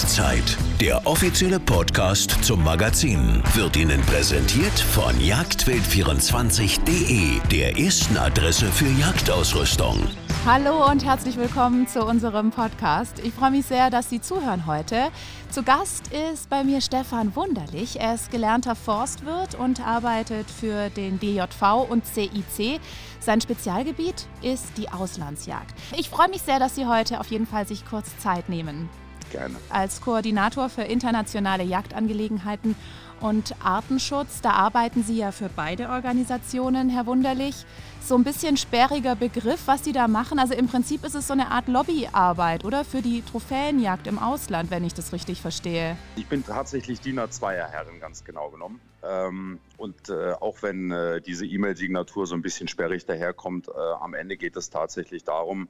Jagdzeit. 0.00 0.56
Der 0.80 1.06
offizielle 1.06 1.60
Podcast 1.60 2.42
zum 2.42 2.64
Magazin 2.64 3.42
wird 3.52 3.76
Ihnen 3.76 4.00
präsentiert 4.00 4.80
von 4.80 5.14
jagdwild24.de, 5.16 7.38
der 7.50 7.78
ersten 7.78 8.16
Adresse 8.16 8.72
für 8.72 8.88
Jagdausrüstung. 8.98 9.98
Hallo 10.46 10.90
und 10.90 11.04
herzlich 11.04 11.36
willkommen 11.36 11.86
zu 11.86 12.02
unserem 12.02 12.50
Podcast. 12.50 13.18
Ich 13.22 13.34
freue 13.34 13.50
mich 13.50 13.66
sehr, 13.66 13.90
dass 13.90 14.08
Sie 14.08 14.22
zuhören 14.22 14.64
heute. 14.64 15.10
Zu 15.50 15.62
Gast 15.62 16.04
ist 16.32 16.48
bei 16.48 16.64
mir 16.64 16.80
Stefan 16.80 17.36
Wunderlich. 17.36 18.00
Er 18.00 18.14
ist 18.14 18.30
gelernter 18.30 18.76
Forstwirt 18.76 19.54
und 19.54 19.86
arbeitet 19.86 20.50
für 20.50 20.88
den 20.88 21.20
DJV 21.20 21.86
und 21.90 22.06
CIC. 22.06 22.80
Sein 23.20 23.42
Spezialgebiet 23.42 24.26
ist 24.40 24.78
die 24.78 24.88
Auslandsjagd. 24.88 25.74
Ich 25.98 26.08
freue 26.08 26.30
mich 26.30 26.40
sehr, 26.40 26.58
dass 26.58 26.74
Sie 26.74 26.86
heute 26.86 27.20
auf 27.20 27.26
jeden 27.26 27.46
Fall 27.46 27.68
sich 27.68 27.84
kurz 27.84 28.16
Zeit 28.16 28.48
nehmen. 28.48 28.88
Gerne. 29.30 29.56
Als 29.70 30.00
Koordinator 30.00 30.68
für 30.68 30.82
internationale 30.82 31.62
Jagdangelegenheiten 31.62 32.74
und 33.20 33.54
Artenschutz, 33.62 34.40
da 34.40 34.52
arbeiten 34.52 35.02
Sie 35.02 35.18
ja 35.18 35.30
für 35.30 35.50
beide 35.54 35.90
Organisationen, 35.90 36.88
Herr 36.88 37.06
Wunderlich. 37.06 37.66
So 38.00 38.14
ein 38.14 38.24
bisschen 38.24 38.56
sperriger 38.56 39.14
Begriff, 39.14 39.60
was 39.66 39.84
Sie 39.84 39.92
da 39.92 40.08
machen. 40.08 40.38
Also 40.38 40.54
im 40.54 40.68
Prinzip 40.68 41.04
ist 41.04 41.14
es 41.14 41.26
so 41.26 41.34
eine 41.34 41.50
Art 41.50 41.68
Lobbyarbeit, 41.68 42.64
oder? 42.64 42.82
Für 42.82 43.02
die 43.02 43.22
Trophäenjagd 43.22 44.06
im 44.06 44.18
Ausland, 44.18 44.70
wenn 44.70 44.84
ich 44.84 44.94
das 44.94 45.12
richtig 45.12 45.42
verstehe. 45.42 45.96
Ich 46.16 46.26
bin 46.26 46.44
tatsächlich 46.44 47.00
Diener 47.00 47.30
zweier 47.30 47.68
Herren, 47.68 48.00
ganz 48.00 48.24
genau 48.24 48.48
genommen. 48.48 48.80
Ähm, 49.02 49.58
und 49.76 50.08
äh, 50.08 50.32
auch 50.32 50.62
wenn 50.62 50.90
äh, 50.90 51.20
diese 51.20 51.44
E-Mail-Signatur 51.44 52.26
so 52.26 52.34
ein 52.34 52.42
bisschen 52.42 52.68
sperrig 52.68 53.04
daherkommt, 53.04 53.68
äh, 53.68 53.72
am 54.00 54.14
Ende 54.14 54.36
geht 54.38 54.56
es 54.56 54.70
tatsächlich 54.70 55.24
darum, 55.24 55.68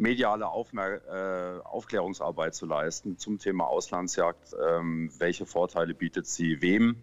mediale 0.00 0.48
Aufmer 0.48 0.88
äh, 1.06 1.60
Aufklärungsarbeit 1.62 2.54
zu 2.54 2.66
leisten 2.66 3.18
zum 3.18 3.38
Thema 3.38 3.66
Auslandsjagd. 3.66 4.54
Ähm, 4.68 5.10
welche 5.18 5.46
Vorteile 5.46 5.94
bietet 5.94 6.26
sie 6.26 6.62
wem? 6.62 6.96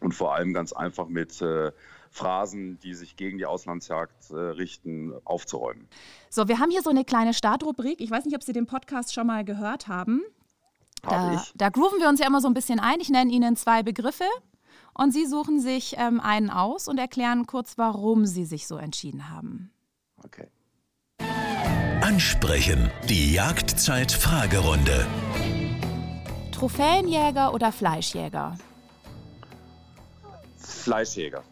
Und 0.00 0.12
vor 0.14 0.34
allem 0.34 0.52
ganz 0.52 0.72
einfach 0.72 1.08
mit 1.08 1.40
äh, 1.42 1.72
Phrasen, 2.10 2.78
die 2.78 2.94
sich 2.94 3.16
gegen 3.16 3.38
die 3.38 3.46
Auslandsjagd 3.46 4.30
äh, 4.30 4.34
richten, 4.36 5.12
aufzuräumen. 5.24 5.88
So, 6.30 6.46
wir 6.46 6.60
haben 6.60 6.70
hier 6.70 6.82
so 6.82 6.90
eine 6.90 7.04
kleine 7.04 7.34
Startrubrik. 7.34 8.00
Ich 8.00 8.10
weiß 8.10 8.24
nicht, 8.26 8.36
ob 8.36 8.42
Sie 8.42 8.52
den 8.52 8.66
Podcast 8.66 9.12
schon 9.12 9.26
mal 9.26 9.44
gehört 9.44 9.88
haben. 9.88 10.22
Habe 11.04 11.34
Da, 11.34 11.42
ich. 11.42 11.52
da 11.56 11.68
grooven 11.70 11.98
wir 11.98 12.08
uns 12.08 12.20
ja 12.20 12.26
immer 12.26 12.40
so 12.40 12.48
ein 12.48 12.54
bisschen 12.54 12.78
ein. 12.78 13.00
Ich 13.00 13.08
nenne 13.08 13.32
Ihnen 13.32 13.56
zwei 13.56 13.82
Begriffe 13.82 14.24
und 14.94 15.12
Sie 15.12 15.26
suchen 15.26 15.60
sich 15.60 15.96
ähm, 15.98 16.20
einen 16.20 16.50
aus 16.50 16.88
und 16.88 16.98
erklären 16.98 17.46
kurz, 17.46 17.78
warum 17.78 18.26
Sie 18.26 18.44
sich 18.44 18.66
so 18.66 18.76
entschieden 18.76 19.30
haben. 19.30 19.72
Okay. 20.22 20.46
Ansprechen. 22.08 22.90
Die 23.06 23.34
Jagdzeit-Fragerunde. 23.34 25.06
Trophäenjäger 26.52 27.52
oder 27.52 27.70
Fleischjäger? 27.70 28.56
Fleischjäger. 30.56 31.44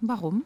Warum? 0.00 0.44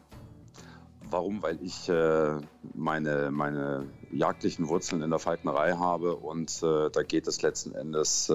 Warum? 1.11 1.43
Weil 1.43 1.59
ich 1.61 1.87
äh, 1.89 2.39
meine, 2.73 3.29
meine 3.29 3.85
jagdlichen 4.11 4.67
Wurzeln 4.67 5.03
in 5.03 5.11
der 5.11 5.19
Falknerei 5.19 5.73
habe 5.73 6.15
und 6.15 6.63
äh, 6.63 6.89
da 6.89 7.03
geht 7.03 7.27
es 7.27 7.43
letzten 7.43 7.75
Endes 7.75 8.27
äh, 8.29 8.33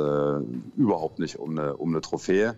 überhaupt 0.77 1.19
nicht 1.19 1.41
um 1.41 1.59
eine, 1.59 1.77
um 1.77 1.89
eine 1.89 2.03
Trophäe, 2.03 2.55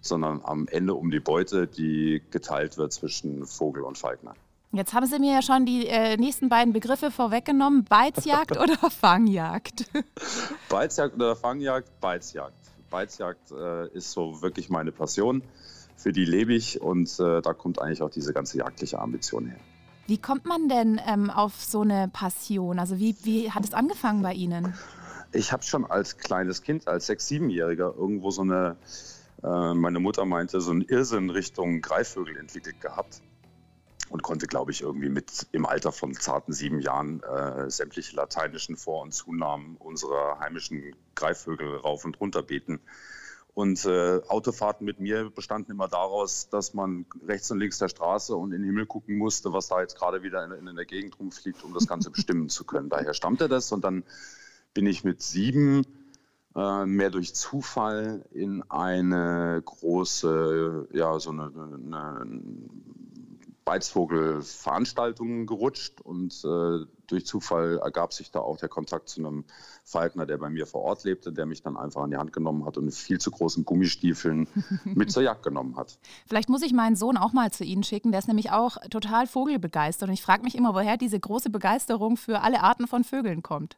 sondern 0.00 0.40
am 0.42 0.66
Ende 0.68 0.94
um 0.94 1.10
die 1.10 1.20
Beute, 1.20 1.66
die 1.66 2.22
geteilt 2.30 2.78
wird 2.78 2.94
zwischen 2.94 3.44
Vogel 3.44 3.82
und 3.82 3.98
Falkner. 3.98 4.36
Jetzt 4.72 4.94
haben 4.94 5.06
Sie 5.06 5.18
mir 5.18 5.32
ja 5.32 5.42
schon 5.42 5.66
die 5.66 5.88
äh, 5.88 6.16
nächsten 6.16 6.48
beiden 6.48 6.72
Begriffe 6.72 7.10
vorweggenommen. 7.10 7.84
Beizjagd 7.84 8.56
oder 8.60 8.76
Fangjagd? 8.88 9.86
Beizjagd 10.68 11.16
oder 11.16 11.34
Fangjagd? 11.34 12.00
Beizjagd. 12.00 12.54
Beizjagd 12.88 13.50
äh, 13.50 13.88
ist 13.88 14.12
so 14.12 14.42
wirklich 14.42 14.70
meine 14.70 14.92
Passion. 14.92 15.42
Für 15.96 16.12
die 16.12 16.24
lebe 16.24 16.54
ich 16.54 16.80
und 16.80 17.18
äh, 17.18 17.42
da 17.42 17.52
kommt 17.52 17.82
eigentlich 17.82 18.00
auch 18.02 18.10
diese 18.10 18.32
ganze 18.32 18.58
jagdliche 18.58 19.00
Ambition 19.00 19.46
her. 19.46 19.58
Wie 20.06 20.18
kommt 20.18 20.46
man 20.46 20.68
denn 20.68 21.00
ähm, 21.04 21.30
auf 21.30 21.60
so 21.60 21.80
eine 21.80 22.08
Passion? 22.12 22.78
Also 22.78 22.98
wie, 22.98 23.16
wie 23.24 23.50
hat 23.50 23.64
es 23.64 23.74
angefangen 23.74 24.22
bei 24.22 24.34
Ihnen? 24.34 24.74
Ich 25.32 25.52
habe 25.52 25.64
schon 25.64 25.84
als 25.84 26.16
kleines 26.16 26.62
Kind, 26.62 26.86
als 26.86 27.06
Sechs-, 27.06 27.26
Siebenjähriger 27.26 27.94
irgendwo 27.96 28.30
so 28.30 28.42
eine, 28.42 28.76
äh, 29.42 29.74
meine 29.74 29.98
Mutter 29.98 30.24
meinte, 30.24 30.60
so 30.60 30.70
einen 30.70 30.82
Irrsinn 30.82 31.30
Richtung 31.30 31.80
Greifvögel 31.80 32.36
entwickelt 32.36 32.80
gehabt 32.80 33.20
und 34.10 34.22
konnte, 34.22 34.46
glaube 34.46 34.72
ich, 34.72 34.82
irgendwie 34.82 35.08
mit 35.08 35.46
im 35.52 35.64
Alter 35.64 35.92
von 35.92 36.14
zarten 36.14 36.52
sieben 36.52 36.80
Jahren 36.80 37.22
äh, 37.22 37.70
sämtliche 37.70 38.16
lateinischen 38.16 38.76
Vor- 38.76 39.02
und 39.02 39.12
Zunahmen 39.12 39.76
unserer 39.76 40.40
heimischen 40.40 40.94
Greifvögel 41.14 41.76
rauf 41.76 42.04
und 42.04 42.20
runter 42.20 42.42
beten. 42.42 42.80
Und 43.54 43.84
äh, 43.84 44.20
Autofahrten 44.28 44.84
mit 44.84 45.00
mir 45.00 45.30
bestanden 45.30 45.72
immer 45.72 45.88
daraus, 45.88 46.48
dass 46.48 46.74
man 46.74 47.06
rechts 47.26 47.50
und 47.50 47.58
links 47.58 47.78
der 47.78 47.88
Straße 47.88 48.34
und 48.34 48.52
in 48.52 48.62
den 48.62 48.66
Himmel 48.66 48.86
gucken 48.86 49.16
musste, 49.16 49.52
was 49.52 49.68
da 49.68 49.80
jetzt 49.80 49.96
gerade 49.96 50.22
wieder 50.22 50.44
in, 50.44 50.66
in 50.66 50.76
der 50.76 50.86
Gegend 50.86 51.18
rumfliegt, 51.18 51.62
um 51.64 51.72
das 51.72 51.86
Ganze 51.86 52.10
bestimmen 52.10 52.48
zu 52.48 52.64
können. 52.64 52.88
Daher 52.88 53.14
stammte 53.14 53.48
das. 53.48 53.70
Und 53.70 53.84
dann 53.84 54.04
bin 54.74 54.86
ich 54.86 55.04
mit 55.04 55.22
sieben 55.22 55.84
äh, 56.56 56.84
mehr 56.84 57.10
durch 57.10 57.34
Zufall 57.34 58.24
in 58.32 58.62
eine 58.70 59.62
große, 59.64 60.88
ja, 60.92 61.18
so 61.20 61.30
eine, 61.30 61.44
eine 61.44 62.26
Beizvogelveranstaltung 63.70 65.46
gerutscht 65.46 66.00
und 66.00 66.44
äh, 66.44 66.86
durch 67.06 67.24
Zufall 67.24 67.78
ergab 67.78 68.12
sich 68.12 68.32
da 68.32 68.40
auch 68.40 68.56
der 68.56 68.68
Kontakt 68.68 69.08
zu 69.08 69.20
einem 69.20 69.44
Falkner, 69.84 70.26
der 70.26 70.38
bei 70.38 70.50
mir 70.50 70.66
vor 70.66 70.82
Ort 70.82 71.04
lebte, 71.04 71.32
der 71.32 71.46
mich 71.46 71.62
dann 71.62 71.76
einfach 71.76 72.02
an 72.02 72.10
die 72.10 72.16
Hand 72.16 72.32
genommen 72.32 72.64
hat 72.66 72.78
und 72.78 72.86
mit 72.86 72.94
viel 72.94 73.20
zu 73.20 73.30
großen 73.30 73.64
Gummistiefeln 73.64 74.48
mit 74.84 75.12
zur 75.12 75.22
Jagd 75.22 75.44
genommen 75.44 75.76
hat. 75.76 76.00
Vielleicht 76.26 76.48
muss 76.48 76.62
ich 76.62 76.72
meinen 76.72 76.96
Sohn 76.96 77.16
auch 77.16 77.32
mal 77.32 77.52
zu 77.52 77.62
Ihnen 77.62 77.84
schicken. 77.84 78.10
Der 78.10 78.18
ist 78.18 78.26
nämlich 78.26 78.50
auch 78.50 78.76
total 78.90 79.28
vogelbegeistert. 79.28 80.08
Und 80.08 80.14
ich 80.14 80.22
frage 80.22 80.42
mich 80.42 80.56
immer, 80.56 80.74
woher 80.74 80.96
diese 80.96 81.20
große 81.20 81.50
Begeisterung 81.50 82.16
für 82.16 82.40
alle 82.40 82.64
Arten 82.64 82.88
von 82.88 83.04
Vögeln 83.04 83.44
kommt. 83.44 83.76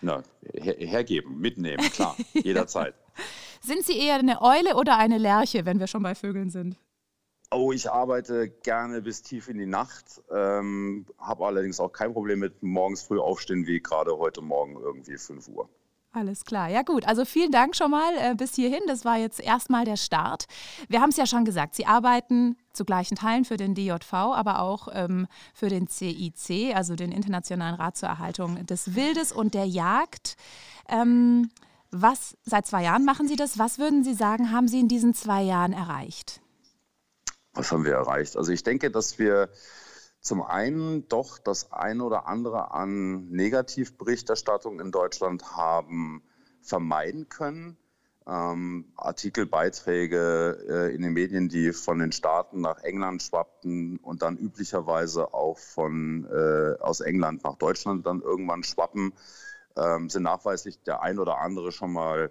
Na, 0.00 0.24
her 0.52 0.74
hergeben, 0.78 1.38
mitnehmen, 1.38 1.88
klar, 1.92 2.16
jederzeit. 2.32 2.94
Sind 3.60 3.84
Sie 3.84 3.98
eher 3.98 4.16
eine 4.16 4.42
Eule 4.42 4.74
oder 4.74 4.98
eine 4.98 5.18
Lerche, 5.18 5.64
wenn 5.64 5.78
wir 5.78 5.86
schon 5.86 6.02
bei 6.02 6.16
Vögeln 6.16 6.50
sind? 6.50 6.76
Oh, 7.50 7.72
ich 7.72 7.90
arbeite 7.90 8.50
gerne 8.62 9.00
bis 9.00 9.22
tief 9.22 9.48
in 9.48 9.56
die 9.56 9.66
Nacht, 9.66 10.22
ähm, 10.30 11.06
habe 11.18 11.46
allerdings 11.46 11.80
auch 11.80 11.92
kein 11.92 12.12
Problem 12.12 12.40
mit 12.40 12.62
morgens 12.62 13.02
früh 13.02 13.18
aufstehen, 13.18 13.66
wie 13.66 13.80
gerade 13.80 14.18
heute 14.18 14.42
Morgen 14.42 14.76
irgendwie 14.76 15.16
5 15.16 15.48
Uhr. 15.48 15.68
Alles 16.12 16.44
klar. 16.44 16.68
Ja 16.68 16.82
gut, 16.82 17.06
also 17.06 17.24
vielen 17.24 17.50
Dank 17.50 17.74
schon 17.74 17.90
mal 17.90 18.12
äh, 18.18 18.34
bis 18.34 18.54
hierhin. 18.54 18.80
Das 18.86 19.04
war 19.06 19.16
jetzt 19.16 19.40
erstmal 19.40 19.86
der 19.86 19.96
Start. 19.96 20.44
Wir 20.88 21.00
haben 21.00 21.08
es 21.10 21.16
ja 21.16 21.26
schon 21.26 21.46
gesagt, 21.46 21.74
Sie 21.74 21.86
arbeiten 21.86 22.56
zu 22.72 22.84
gleichen 22.84 23.14
Teilen 23.14 23.46
für 23.46 23.56
den 23.56 23.74
DJV, 23.74 24.12
aber 24.12 24.60
auch 24.60 24.88
ähm, 24.92 25.26
für 25.54 25.68
den 25.68 25.88
CIC, 25.88 26.74
also 26.74 26.96
den 26.96 27.12
Internationalen 27.12 27.76
Rat 27.76 27.96
zur 27.96 28.10
Erhaltung 28.10 28.66
des 28.66 28.94
Wildes 28.94 29.32
und 29.32 29.54
der 29.54 29.66
Jagd. 29.66 30.36
Ähm, 30.88 31.50
was, 31.90 32.36
seit 32.42 32.66
zwei 32.66 32.82
Jahren 32.82 33.06
machen 33.06 33.26
Sie 33.26 33.36
das. 33.36 33.58
Was 33.58 33.78
würden 33.78 34.04
Sie 34.04 34.14
sagen, 34.14 34.52
haben 34.52 34.68
Sie 34.68 34.80
in 34.80 34.88
diesen 34.88 35.14
zwei 35.14 35.42
Jahren 35.42 35.72
erreicht? 35.72 36.42
Was 37.58 37.72
haben 37.72 37.84
wir 37.84 37.94
erreicht? 37.94 38.36
Also 38.36 38.52
ich 38.52 38.62
denke, 38.62 38.88
dass 38.88 39.18
wir 39.18 39.48
zum 40.20 40.42
einen 40.42 41.08
doch 41.08 41.38
das 41.38 41.72
ein 41.72 42.00
oder 42.00 42.28
andere 42.28 42.70
an 42.70 43.30
Negativberichterstattung 43.30 44.78
in 44.78 44.92
Deutschland 44.92 45.56
haben 45.56 46.22
vermeiden 46.62 47.28
können. 47.28 47.76
Ähm, 48.28 48.92
Artikelbeiträge 48.94 50.66
äh, 50.68 50.94
in 50.94 51.02
den 51.02 51.14
Medien, 51.14 51.48
die 51.48 51.72
von 51.72 51.98
den 51.98 52.12
Staaten 52.12 52.60
nach 52.60 52.78
England 52.84 53.22
schwappten 53.22 53.96
und 53.96 54.22
dann 54.22 54.36
üblicherweise 54.36 55.34
auch 55.34 55.58
von, 55.58 56.28
äh, 56.30 56.80
aus 56.80 57.00
England 57.00 57.42
nach 57.42 57.56
Deutschland 57.56 58.06
dann 58.06 58.22
irgendwann 58.22 58.62
schwappen, 58.62 59.14
ähm, 59.76 60.08
sind 60.10 60.22
nachweislich 60.22 60.80
der 60.84 61.02
ein 61.02 61.18
oder 61.18 61.38
andere 61.38 61.72
schon 61.72 61.92
mal 61.92 62.30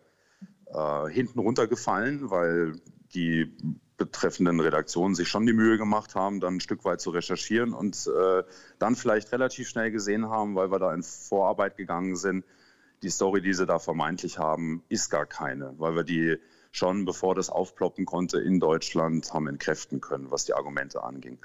äh, 0.68 1.10
hinten 1.10 1.40
runtergefallen, 1.40 2.30
weil 2.30 2.80
die 3.14 3.54
betreffenden 3.98 4.60
Redaktionen 4.60 5.16
sich 5.16 5.28
schon 5.28 5.46
die 5.46 5.54
Mühe 5.54 5.78
gemacht 5.78 6.16
haben, 6.16 6.40
dann 6.40 6.56
ein 6.56 6.60
Stück 6.60 6.86
weit 6.86 7.02
zu 7.02 7.10
recherchieren 7.10 7.74
und 7.74 8.08
äh, 8.08 8.44
dann 8.80 8.96
vielleicht 8.96 9.32
relativ 9.32 9.68
schnell 9.68 9.92
gesehen 9.92 10.30
haben, 10.30 10.56
weil 10.56 10.72
wir 10.72 10.80
da 10.80 10.94
in 10.94 11.04
Vorarbeit 11.04 11.78
gegangen 11.78 12.16
sind, 12.16 12.46
die 13.04 13.10
Story, 13.10 13.42
die 13.42 13.54
sie 13.54 13.66
da 13.66 13.80
vermeintlich 13.80 14.38
haben, 14.40 14.84
ist 14.90 15.10
gar 15.10 15.26
keine, 15.26 15.74
weil 15.78 15.96
wir 15.96 16.04
die 16.04 16.38
schon, 16.72 17.06
bevor 17.06 17.36
das 17.36 17.50
aufploppen 17.50 18.06
konnte, 18.06 18.40
in 18.40 18.60
Deutschland 18.60 19.34
haben 19.34 19.48
entkräften 19.48 20.00
können, 20.00 20.32
was 20.32 20.46
die 20.46 20.54
Argumente 20.54 21.04
anging. 21.04 21.40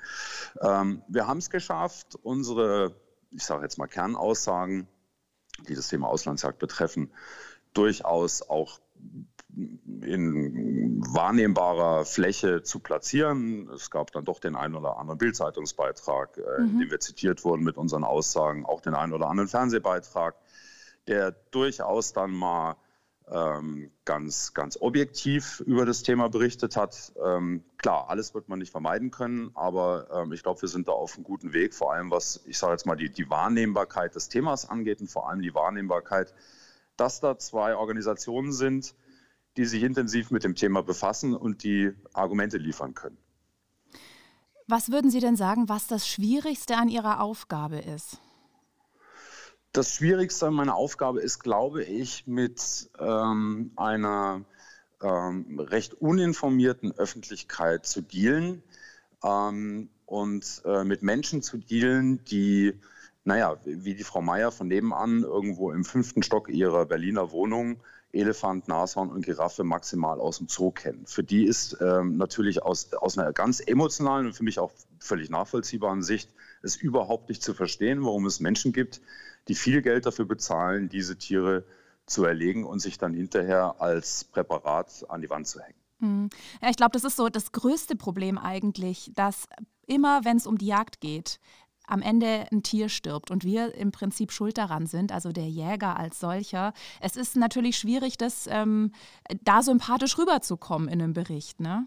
Ähm, 0.60 1.02
wir 1.08 1.26
haben 1.26 1.38
es 1.38 1.50
geschafft, 1.50 2.19
unsere, 2.22 2.94
ich 3.31 3.44
sage 3.44 3.62
jetzt 3.62 3.78
mal 3.78 3.87
Kernaussagen, 3.87 4.88
die 5.69 5.75
das 5.75 5.88
Thema 5.88 6.08
Auslandsjagd 6.08 6.58
betreffen, 6.58 7.10
durchaus 7.72 8.43
auch 8.43 8.81
in 9.54 11.02
wahrnehmbarer 11.06 12.04
Fläche 12.04 12.62
zu 12.62 12.81
platzieren. 12.81 13.69
Es 13.75 13.90
gab 13.90 14.10
dann 14.12 14.25
doch 14.25 14.40
den 14.40 14.56
einen 14.56 14.75
oder 14.75 14.96
anderen 14.99 15.19
Bildzeitungsbeitrag, 15.19 16.38
äh, 16.38 16.62
in 16.62 16.78
dem 16.78 16.90
wir 16.90 17.00
zitiert 17.00 17.44
wurden 17.44 17.62
mit 17.62 17.76
unseren 17.76 18.04
Aussagen, 18.04 18.64
auch 18.64 18.81
den 18.81 18.94
einen 18.94 19.12
oder 19.12 19.28
anderen 19.28 19.49
Fernsehbeitrag, 19.49 20.34
der 21.06 21.32
durchaus 21.50 22.12
dann 22.12 22.31
mal 22.31 22.76
ähm, 23.31 23.90
ganz, 24.04 24.54
ganz 24.54 24.78
objektiv 24.81 25.60
über 25.60 25.87
das 25.87 26.02
Thema 26.02 26.28
berichtet 26.28 26.76
hat. 26.76 27.12
Ähm, 27.22 27.64
klar, 27.78 28.08
alles 28.08 28.34
wird 28.34 28.48
man 28.48 28.58
nicht 28.58 28.72
vermeiden 28.72 29.10
können, 29.10 29.50
aber 29.55 30.08
ähm, 30.12 30.32
ich 30.32 30.43
glaube, 30.43 30.62
wir 30.62 30.69
sind 30.69 30.88
da 30.88 30.93
auf 30.93 31.14
einem 31.14 31.25
guten 31.25 31.52
Weg, 31.52 31.75
vor 31.75 31.93
allem 31.93 32.10
was, 32.10 32.43
ich 32.46 32.58
sage 32.58 32.72
jetzt 32.72 32.87
mal, 32.87 32.96
die, 32.96 33.10
die 33.10 33.28
Wahrnehmbarkeit 33.31 34.14
des 34.14 34.28
Themas 34.28 34.69
angeht 34.69 35.00
und 35.00 35.08
vor 35.08 35.28
allem 35.28 35.43
die 35.43 35.55
Wahrnehmbarkeit, 35.55 36.34
dass 36.96 37.20
da 37.20 37.38
zwei 37.38 37.76
Organisationen 37.76 38.52
sind, 38.52 38.94
die 39.56 39.64
sich 39.64 39.82
intensiv 39.82 40.31
mit 40.31 40.44
dem 40.44 40.54
Thema 40.54 40.82
befassen 40.82 41.34
und 41.34 41.62
die 41.62 41.93
Argumente 42.12 42.58
liefern 42.58 42.94
können. 42.94 43.19
Was 44.66 44.90
würden 44.90 45.10
Sie 45.10 45.20
denn 45.20 45.37
sagen, 45.37 45.69
was 45.69 45.87
das 45.87 46.08
Schwierigste 46.08 46.76
an 46.76 46.88
Ihrer 46.88 47.20
Aufgabe 47.20 47.78
ist? 47.78 48.19
Das 49.72 49.94
Schwierigste 49.94 50.46
an 50.46 50.54
meiner 50.54 50.76
Aufgabe 50.76 51.20
ist, 51.20 51.40
glaube 51.40 51.82
ich, 51.82 52.26
mit 52.26 52.90
ähm, 52.99 53.72
einer 53.76 54.44
ähm, 55.02 55.58
recht 55.58 55.94
uninformierten 55.94 56.93
Öffentlichkeit 56.93 57.87
zu 57.87 58.02
dealen 58.02 58.62
ähm, 59.25 59.88
und 60.06 60.62
äh, 60.64 60.84
mit 60.84 61.02
Menschen 61.02 61.43
zu 61.43 61.56
dealen, 61.58 62.22
die, 62.25 62.78
naja, 63.25 63.56
wie 63.64 63.94
die 63.94 64.05
Frau 64.05 64.22
Meier 64.22 64.52
von 64.52 64.69
nebenan 64.69 65.22
irgendwo 65.22 65.72
im 65.72 65.84
fünften 65.84 66.22
Stock 66.22 66.48
ihrer 66.48 66.87
Berliner 66.87 67.31
Wohnung 67.31 67.81
Elefant, 68.12 68.69
Nashorn 68.69 69.11
und 69.11 69.25
Giraffe 69.25 69.64
maximal 69.64 70.20
aus 70.20 70.38
dem 70.38 70.49
Zoo 70.49 70.70
kennen. 70.70 71.06
Für 71.06 71.25
die 71.25 71.44
ist 71.44 71.76
ähm, 71.81 72.17
natürlich 72.17 72.62
aus, 72.62 72.93
aus 72.93 73.19
einer 73.19 73.32
ganz 73.32 73.61
emotionalen 73.61 74.26
und 74.26 74.32
für 74.35 74.44
mich 74.44 74.59
auch 74.59 74.73
völlig 74.99 75.31
nachvollziehbaren 75.31 76.03
Sicht 76.03 76.31
es 76.62 76.76
überhaupt 76.76 77.29
nicht 77.29 77.43
zu 77.43 77.55
verstehen, 77.55 78.05
warum 78.05 78.26
es 78.26 78.41
Menschen 78.41 78.73
gibt, 78.73 79.00
die 79.49 79.55
viel 79.55 79.82
Geld 79.82 80.06
dafür 80.06 80.26
bezahlen, 80.26 80.88
diese 80.88 81.17
Tiere 81.17 81.64
zu 82.06 82.25
erlegen 82.25 82.64
und 82.64 82.81
sich 82.81 82.99
dann 82.99 83.14
hinterher 83.14 83.76
als 83.79 84.25
Präparat 84.25 85.06
an 85.08 85.23
die 85.23 85.31
Wand 85.31 85.47
zu 85.47 85.61
hängen. 85.61 85.79
Hm. 86.00 86.31
Ja, 86.61 86.69
ich 86.69 86.76
glaube, 86.76 86.93
das 86.93 87.05
ist 87.05 87.17
so 87.17 87.29
das 87.29 87.53
größte 87.53 87.97
Problem 87.97 88.38
eigentlich, 88.38 89.11
dass 89.15 89.47
immer, 89.87 90.25
wenn 90.25 90.37
es 90.37 90.47
um 90.47 90.58
die 90.58 90.67
Jagd 90.67 91.00
geht, 91.00 91.38
am 91.93 92.00
Ende 92.00 92.47
ein 92.50 92.62
Tier 92.62 92.89
stirbt 92.89 93.31
und 93.31 93.44
wir 93.44 93.75
im 93.75 93.93
Prinzip 93.93 94.33
schuld 94.33 94.56
daran 94.56 94.87
sind, 94.87 95.12
also 95.12 95.31
der 95.31 95.47
Jäger 95.47 95.99
als 95.99 96.19
solcher. 96.19 96.73
Es 97.00 97.17
ist 97.17 97.37
natürlich 97.37 97.77
schwierig, 97.77 98.17
das 98.17 98.49
ähm, 98.50 98.93
da 99.44 99.62
sympathisch 99.62 100.17
rüberzukommen 100.19 100.89
in 100.89 101.03
einem 101.03 101.12
Bericht, 101.12 101.61
ne? 101.61 101.87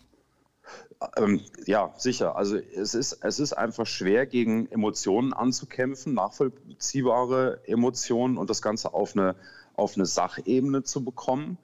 Ähm, 1.18 1.42
ja, 1.66 1.94
sicher. 1.98 2.36
Also 2.36 2.57
es 2.57 2.94
ist, 2.94 3.19
es 3.22 3.40
ist 3.40 3.54
einfach 3.54 3.86
schwer, 3.86 4.25
gegen 4.25 4.68
Emotionen 4.72 5.34
anzukämpfen, 5.34 6.13
nachvollziehbare 6.13 7.62
Emotionen 7.66 8.38
und 8.38 8.50
das 8.50 8.62
Ganze 8.62 8.94
auf 8.94 9.13
eine, 9.13 9.36
auf 9.75 9.96
eine 9.96 10.06
Sachebene 10.06 10.84
zu 10.84 11.04
bekommen. 11.04 11.57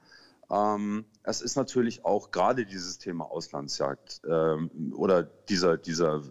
Ähm, 0.52 1.06
es 1.24 1.42
ist 1.42 1.56
natürlich 1.56 2.04
auch 2.04 2.32
gerade 2.32 2.66
dieses 2.66 2.98
Thema 2.98 3.26
Auslandsjagd 3.26 4.22
ähm, 4.28 4.94
oder 4.96 5.24
dieser, 5.24 5.78
dieser 5.78 6.24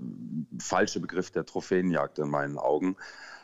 falsche 0.59 1.01
Begriff 1.01 1.31
der 1.31 1.47
Trophäenjagd 1.47 2.19
in 2.19 2.29
meinen 2.29 2.59
Augen, 2.59 2.97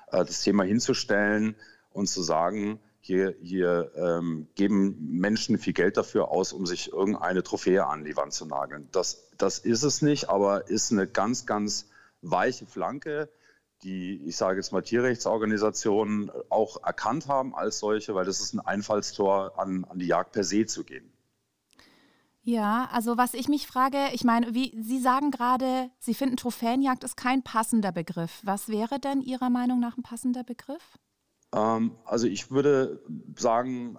äh, 0.09 0.25
das 0.25 0.43
Thema 0.43 0.65
hinzustellen 0.65 1.57
und 1.93 2.09
zu 2.09 2.23
sagen, 2.23 2.79
hier, 3.01 3.37
hier 3.41 3.93
ähm, 3.95 4.49
geben 4.55 4.97
Menschen 5.13 5.59
viel 5.59 5.73
Geld 5.73 5.97
dafür 5.97 6.29
aus, 6.29 6.53
um 6.53 6.67
sich 6.67 6.93
irgendeine 6.93 7.43
Trophäe 7.43 7.87
an 7.87 8.05
die 8.05 8.17
Wand 8.17 8.33
zu 8.33 8.47
nageln. 8.47 8.89
Das, 8.93 9.31
das 9.39 9.61
ist 9.61 9.85
es 9.85 10.03
nicht, 10.03 10.29
aber 10.29 10.69
ist 10.69 10.93
eine 10.93 11.07
ganz, 11.07 11.47
ganz 11.47 11.89
weiche 12.21 12.67
Flanke, 12.67 13.31
die, 13.83 14.23
ich 14.27 14.37
sage 14.37 14.57
jetzt 14.59 14.73
mal, 14.73 14.83
Tierrechtsorganisationen 14.83 16.31
auch 16.49 16.83
erkannt 16.83 17.29
haben 17.29 17.55
als 17.55 17.79
solche, 17.79 18.15
weil 18.15 18.25
das 18.25 18.41
ist 18.41 18.55
ein 18.55 18.61
Einfallstor, 18.61 19.59
an, 19.59 19.85
an 19.85 19.99
die 19.99 20.07
Jagd 20.07 20.33
per 20.33 20.45
se 20.45 20.67
zu 20.67 20.85
gehen. 20.85 21.13
Ja, 22.43 22.89
also 22.93 23.17
was 23.17 23.35
ich 23.35 23.49
mich 23.49 23.67
frage, 23.67 23.99
ich 24.13 24.23
meine, 24.23 24.55
wie 24.55 24.73
Sie 24.81 25.01
sagen 25.01 25.33
gerade, 25.33 25.91
Sie 25.99 26.15
finden 26.15 26.37
Trophäenjagd 26.37 27.03
ist 27.03 27.17
kein 27.17 27.43
passender 27.43 27.91
Begriff. 27.91 28.41
Was 28.45 28.69
wäre 28.69 29.01
denn 29.01 29.21
Ihrer 29.21 29.51
Meinung 29.51 29.81
nach 29.81 29.97
ein 29.97 30.05
passender 30.05 30.45
Begriff? 30.45 30.97
Ähm, 31.53 31.97
also 32.05 32.29
ich 32.29 32.53
würde 32.53 33.03
sagen 33.37 33.99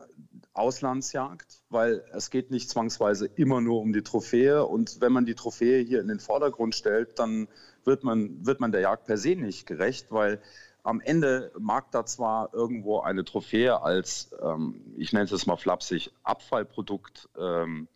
Auslandsjagd, 0.53 1.62
weil 1.69 2.03
es 2.13 2.30
geht 2.30 2.50
nicht 2.50 2.69
zwangsweise 2.69 3.27
immer 3.27 3.59
nur 3.59 3.81
um 3.81 3.91
die 3.91 4.01
Trophäe. 4.01 4.65
Und 4.65 5.01
wenn 5.01 5.12
man 5.12 5.25
die 5.25 5.35
Trophäe 5.35 5.83
hier 5.83 6.00
in 6.00 6.07
den 6.07 6.21
Vordergrund 6.21 6.73
stellt, 6.73 7.19
dann 7.19 7.50
wird 7.88 8.04
man, 8.04 8.45
wird 8.45 8.60
man 8.60 8.72
der 8.72 8.81
Jagd 8.81 9.06
per 9.06 9.18
se 9.18 9.36
nicht 9.36 9.66
gerecht, 9.66 10.12
weil 10.12 10.42
am 10.84 11.01
Ende 11.01 11.51
mag 11.57 11.92
da 11.92 12.06
zwar 12.06 12.54
irgendwo 12.54 13.00
eine 13.00 13.25
Trophäe 13.25 13.81
als, 13.81 14.30
ähm, 14.42 14.94
ich 14.98 15.12
nenne 15.12 15.25
es 15.25 15.45
mal 15.48 15.57
flapsig, 15.57 16.12
Abfallprodukt 16.24 17.30
ähm, 17.38 17.88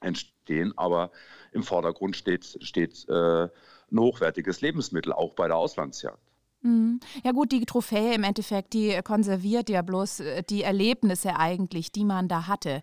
entstehen, 0.00 0.76
aber 0.76 1.10
im 1.52 1.62
Vordergrund 1.62 2.16
steht, 2.16 2.58
steht 2.60 3.08
äh, 3.08 3.44
ein 3.44 3.98
hochwertiges 3.98 4.60
Lebensmittel, 4.60 5.12
auch 5.12 5.34
bei 5.34 5.48
der 5.48 5.56
Auslandsjagd. 5.56 6.18
Mhm. 6.62 7.00
Ja 7.24 7.32
gut, 7.32 7.52
die 7.52 7.64
Trophäe 7.64 8.14
im 8.14 8.22
Endeffekt, 8.22 8.74
die 8.74 9.00
konserviert 9.02 9.70
ja 9.70 9.82
bloß 9.82 10.20
äh, 10.20 10.42
die 10.42 10.62
Erlebnisse 10.62 11.36
eigentlich, 11.36 11.90
die 11.90 12.04
man 12.04 12.28
da 12.28 12.46
hatte. 12.46 12.82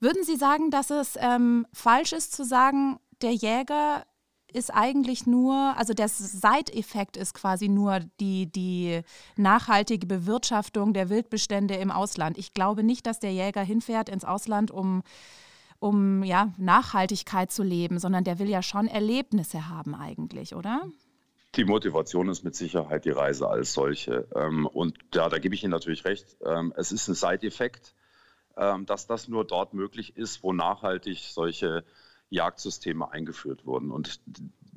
Würden 0.00 0.24
Sie 0.24 0.36
sagen, 0.36 0.70
dass 0.70 0.90
es 0.90 1.16
ähm, 1.20 1.66
falsch 1.72 2.12
ist 2.12 2.34
zu 2.34 2.44
sagen, 2.44 2.98
der 3.20 3.32
Jäger 3.32 4.04
ist 4.52 4.72
eigentlich 4.72 5.26
nur, 5.26 5.74
also 5.76 5.92
der 5.92 6.08
Seiteffekt 6.08 7.16
ist 7.16 7.34
quasi 7.34 7.68
nur 7.68 8.00
die, 8.20 8.50
die 8.50 9.02
nachhaltige 9.36 10.06
Bewirtschaftung 10.06 10.94
der 10.94 11.10
Wildbestände 11.10 11.74
im 11.74 11.90
Ausland. 11.90 12.38
Ich 12.38 12.54
glaube 12.54 12.82
nicht, 12.82 13.06
dass 13.06 13.20
der 13.20 13.32
Jäger 13.32 13.62
hinfährt 13.62 14.08
ins 14.08 14.24
Ausland, 14.24 14.70
um, 14.70 15.02
um 15.78 16.22
ja, 16.22 16.52
Nachhaltigkeit 16.56 17.52
zu 17.52 17.62
leben, 17.62 17.98
sondern 17.98 18.24
der 18.24 18.38
will 18.38 18.48
ja 18.48 18.62
schon 18.62 18.88
Erlebnisse 18.88 19.68
haben 19.68 19.94
eigentlich, 19.94 20.54
oder? 20.54 20.82
Die 21.56 21.64
Motivation 21.64 22.28
ist 22.28 22.44
mit 22.44 22.54
Sicherheit 22.54 23.04
die 23.04 23.10
Reise 23.10 23.48
als 23.48 23.72
solche. 23.72 24.28
Ähm, 24.34 24.66
und 24.66 24.96
ja, 25.14 25.28
da 25.28 25.38
gebe 25.38 25.54
ich 25.54 25.62
Ihnen 25.62 25.72
natürlich 25.72 26.04
recht. 26.04 26.36
Ähm, 26.44 26.72
es 26.76 26.92
ist 26.92 27.08
ein 27.08 27.14
Side-Effekt, 27.14 27.94
ähm, 28.56 28.86
dass 28.86 29.06
das 29.06 29.28
nur 29.28 29.46
dort 29.46 29.72
möglich 29.72 30.16
ist, 30.16 30.42
wo 30.42 30.52
nachhaltig 30.52 31.18
solche 31.18 31.84
Jagdsysteme 32.30 33.10
eingeführt 33.10 33.66
wurden. 33.66 33.90
Und 33.90 34.20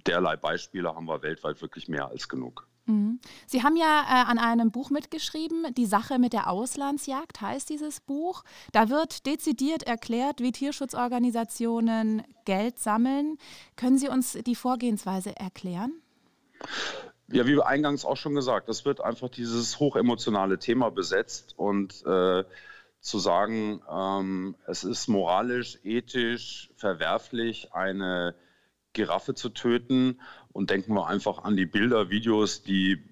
derlei 0.08 0.36
Beispiele 0.36 0.96
haben 0.96 1.06
wir 1.06 1.22
weltweit 1.22 1.62
wirklich 1.62 1.88
mehr 1.88 2.08
als 2.08 2.30
genug. 2.30 2.68
Mhm. 2.86 3.20
Sie 3.48 3.64
haben 3.64 3.76
ja 3.76 4.04
äh, 4.04 4.30
an 4.30 4.40
einem 4.40 4.72
Buch 4.72 4.90
mitgeschrieben, 4.90 5.74
Die 5.76 5.86
Sache 5.86 6.20
mit 6.20 6.34
der 6.34 6.50
Auslandsjagd 6.50 7.42
heißt 7.42 7.70
dieses 7.70 8.00
Buch. 8.00 8.44
Da 8.72 8.90
wird 8.90 9.26
dezidiert 9.26 9.84
erklärt, 9.84 10.40
wie 10.40 10.52
Tierschutzorganisationen 10.52 12.24
Geld 12.46 12.80
sammeln. 12.80 13.38
Können 13.76 13.98
Sie 13.98 14.10
uns 14.10 14.34
die 14.34 14.56
Vorgehensweise 14.56 15.36
erklären? 15.36 15.94
Ja, 17.32 17.46
wie 17.46 17.62
eingangs 17.62 18.04
auch 18.04 18.18
schon 18.18 18.36
gesagt, 18.36 18.68
das 18.68 18.84
wird 18.84 19.00
einfach 19.00 19.30
dieses 19.30 19.80
hochemotionale 19.80 20.60
Thema 20.60 20.90
besetzt 20.92 21.54
und 21.58 22.04
äh, 22.06 22.44
zu 23.02 23.18
sagen, 23.20 23.82
ähm, 23.90 24.56
es 24.68 24.84
ist 24.84 25.08
moralisch, 25.08 25.80
ethisch 25.84 26.70
verwerflich, 26.78 27.74
eine 27.74 28.36
Giraffe 28.94 29.34
zu 29.34 29.50
töten 29.50 30.20
und 30.52 30.70
denken 30.70 30.94
wir 30.94 31.08
einfach 31.08 31.44
an 31.44 31.58
die 31.58 31.66
Bilder, 31.66 32.10
Videos, 32.10 32.62
die 32.62 33.04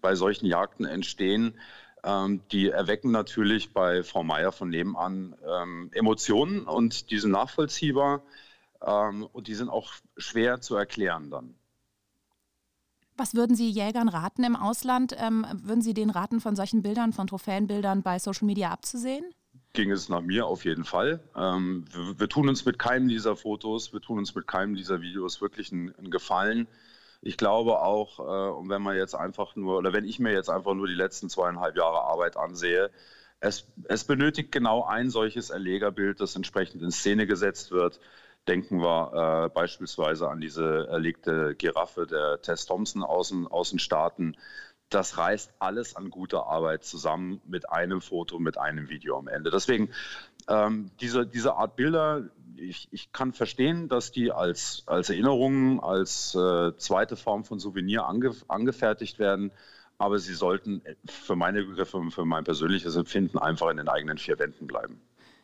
bei 0.00 0.14
solchen 0.14 0.46
Jagden 0.46 0.84
entstehen. 0.84 1.54
Ähm, 2.02 2.42
die 2.50 2.70
erwecken 2.70 3.12
natürlich 3.12 3.72
bei 3.72 4.02
Frau 4.02 4.24
Meier 4.24 4.52
von 4.52 4.70
nebenan 4.70 5.36
ähm, 5.46 5.90
Emotionen 5.92 6.62
und 6.62 7.10
die 7.10 7.18
sind 7.18 7.30
nachvollziehbar 7.30 8.22
ähm, 8.84 9.28
und 9.32 9.46
die 9.46 9.54
sind 9.54 9.68
auch 9.68 9.92
schwer 10.16 10.60
zu 10.60 10.76
erklären 10.76 11.30
dann. 11.30 11.54
Was 13.20 13.34
würden 13.34 13.54
Sie 13.54 13.68
Jägern 13.68 14.08
raten 14.08 14.44
im 14.44 14.56
Ausland? 14.56 15.14
Ähm, 15.18 15.44
würden 15.62 15.82
Sie 15.82 15.92
den 15.92 16.08
raten, 16.08 16.40
von 16.40 16.56
solchen 16.56 16.80
Bildern, 16.80 17.12
von 17.12 17.26
Trophäenbildern 17.26 18.02
bei 18.02 18.18
Social 18.18 18.46
Media 18.46 18.70
abzusehen? 18.70 19.26
Ging 19.74 19.90
es 19.90 20.08
nach 20.08 20.22
mir 20.22 20.46
auf 20.46 20.64
jeden 20.64 20.84
Fall. 20.84 21.20
Ähm, 21.36 21.84
wir, 21.92 22.18
wir, 22.18 22.28
tun 22.30 22.48
uns 22.48 22.64
mit 22.64 22.78
keinem 22.78 23.08
dieser 23.08 23.36
Fotos, 23.36 23.92
wir 23.92 24.00
tun 24.00 24.16
uns 24.16 24.34
mit 24.34 24.46
keinem 24.46 24.74
dieser 24.74 25.02
Videos 25.02 25.42
wirklich 25.42 25.70
einen, 25.70 25.94
einen 25.96 26.10
Gefallen. 26.10 26.66
Ich 27.20 27.36
glaube 27.36 27.82
auch, 27.82 28.20
äh, 28.20 28.52
und 28.58 28.70
wenn 28.70 28.80
man 28.80 28.96
jetzt 28.96 29.14
einfach 29.14 29.54
nur, 29.54 29.76
oder 29.76 29.92
wenn 29.92 30.06
ich 30.06 30.18
mir 30.18 30.32
jetzt 30.32 30.48
einfach 30.48 30.72
nur 30.72 30.86
die 30.86 30.94
letzten 30.94 31.28
zweieinhalb 31.28 31.76
Jahre 31.76 32.00
Arbeit 32.04 32.38
ansehe, 32.38 32.90
es, 33.40 33.66
es 33.84 34.04
benötigt 34.04 34.50
genau 34.50 34.84
ein 34.84 35.10
solches 35.10 35.50
Erlegerbild, 35.50 36.20
das 36.20 36.36
entsprechend 36.36 36.80
in 36.80 36.90
Szene 36.90 37.26
gesetzt 37.26 37.70
wird. 37.70 38.00
Denken 38.48 38.80
wir 38.80 39.46
äh, 39.46 39.48
beispielsweise 39.50 40.28
an 40.28 40.40
diese 40.40 40.88
erlegte 40.88 41.54
Giraffe 41.54 42.06
der 42.06 42.40
Tess 42.42 42.66
Thompson 42.66 43.02
aus 43.04 43.28
den, 43.28 43.46
aus 43.46 43.70
den 43.70 43.78
Staaten. 43.78 44.36
Das 44.88 45.18
reißt 45.18 45.52
alles 45.60 45.94
an 45.94 46.10
guter 46.10 46.46
Arbeit 46.46 46.84
zusammen 46.84 47.40
mit 47.46 47.70
einem 47.70 48.00
Foto, 48.00 48.40
mit 48.40 48.58
einem 48.58 48.88
Video 48.88 49.18
am 49.18 49.28
Ende. 49.28 49.50
Deswegen 49.50 49.90
ähm, 50.48 50.90
diese, 51.00 51.26
diese 51.26 51.54
Art 51.54 51.76
Bilder, 51.76 52.28
ich, 52.56 52.88
ich, 52.90 53.12
kann 53.12 53.32
verstehen, 53.32 53.88
dass 53.88 54.10
die 54.10 54.32
als, 54.32 54.82
als 54.86 55.08
Erinnerungen, 55.10 55.80
als 55.80 56.34
äh, 56.34 56.76
zweite 56.76 57.16
Form 57.16 57.44
von 57.44 57.60
Souvenir 57.60 58.06
ange, 58.06 58.34
angefertigt 58.48 59.18
werden, 59.18 59.52
aber 59.98 60.18
sie 60.18 60.34
sollten 60.34 60.82
für 61.04 61.36
meine 61.36 61.62
Begriffe 61.62 61.98
und 61.98 62.10
für 62.10 62.24
mein 62.24 62.44
persönliches 62.44 62.96
Empfinden 62.96 63.38
einfach 63.38 63.70
in 63.70 63.76
den 63.76 63.88
eigenen 63.88 64.18
vier 64.18 64.38
Wänden 64.38 64.66
bleiben. 64.66 65.00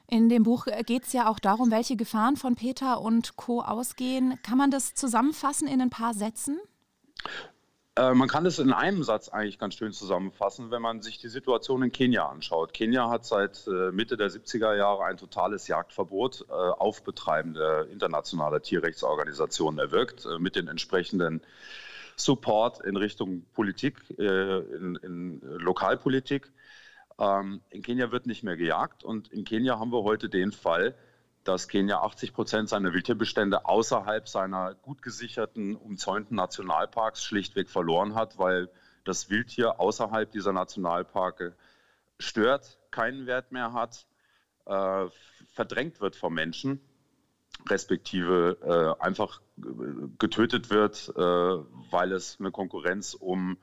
In 0.08 0.28
dem 0.28 0.44
Buch 0.44 0.66
geht 0.86 1.04
es 1.04 1.12
ja 1.12 1.28
auch 1.28 1.38
darum, 1.38 1.70
welche 1.70 1.96
Gefahren 1.96 2.36
von 2.36 2.54
Peter 2.54 3.00
und 3.00 3.36
Co. 3.36 3.60
ausgehen. 3.60 4.38
Kann 4.42 4.58
man 4.58 4.70
das 4.70 4.94
zusammenfassen 4.94 5.66
in 5.66 5.80
ein 5.80 5.90
paar 5.90 6.14
Sätzen? 6.14 6.60
Äh, 7.96 8.12
man 8.12 8.28
kann 8.28 8.44
es 8.44 8.58
in 8.58 8.72
einem 8.72 9.02
Satz 9.02 9.30
eigentlich 9.30 9.58
ganz 9.58 9.74
schön 9.74 9.92
zusammenfassen, 9.92 10.70
wenn 10.70 10.82
man 10.82 11.00
sich 11.00 11.18
die 11.18 11.28
Situation 11.28 11.82
in 11.82 11.90
Kenia 11.90 12.28
anschaut. 12.28 12.74
Kenia 12.74 13.08
hat 13.08 13.24
seit 13.24 13.66
äh, 13.66 13.90
Mitte 13.90 14.18
der 14.18 14.30
70er 14.30 14.76
Jahre 14.76 15.04
ein 15.04 15.16
totales 15.16 15.66
Jagdverbot 15.66 16.44
äh, 16.48 16.52
auf 16.52 17.02
Betreiben 17.02 17.54
der 17.54 17.88
internationalen 17.88 18.62
Tierrechtsorganisationen 18.62 19.78
erwirkt, 19.78 20.28
mit 20.38 20.56
den 20.56 20.68
entsprechenden 20.68 21.40
Support 22.16 22.80
in 22.84 22.96
Richtung 22.96 23.44
Politik, 23.54 23.98
in, 24.18 24.98
in 25.02 25.40
Lokalpolitik. 25.42 26.50
Ähm, 27.18 27.62
in 27.70 27.82
Kenia 27.82 28.12
wird 28.12 28.26
nicht 28.26 28.42
mehr 28.42 28.56
gejagt 28.56 29.04
und 29.04 29.28
in 29.28 29.44
Kenia 29.44 29.78
haben 29.78 29.92
wir 29.92 30.02
heute 30.02 30.28
den 30.28 30.52
Fall, 30.52 30.94
dass 31.44 31.68
Kenia 31.68 32.02
80 32.02 32.34
Prozent 32.34 32.68
seiner 32.68 32.92
Wildtierbestände 32.92 33.66
außerhalb 33.66 34.28
seiner 34.28 34.74
gut 34.74 35.00
gesicherten, 35.02 35.76
umzäunten 35.76 36.36
Nationalparks 36.36 37.22
schlichtweg 37.22 37.70
verloren 37.70 38.14
hat, 38.14 38.38
weil 38.38 38.68
das 39.04 39.30
Wildtier 39.30 39.78
außerhalb 39.80 40.30
dieser 40.32 40.52
Nationalparke 40.52 41.54
stört, 42.18 42.78
keinen 42.90 43.26
Wert 43.26 43.52
mehr 43.52 43.72
hat, 43.72 44.06
äh, 44.66 45.06
verdrängt 45.52 46.00
wird 46.00 46.16
vom 46.16 46.34
Menschen, 46.34 46.80
respektive 47.68 48.96
äh, 48.98 49.02
einfach 49.02 49.40
getötet 50.18 50.70
wird, 50.70 51.12
äh, 51.16 51.20
weil 51.20 52.12
es 52.12 52.38
eine 52.40 52.50
Konkurrenz 52.50 53.14
um, 53.14 53.56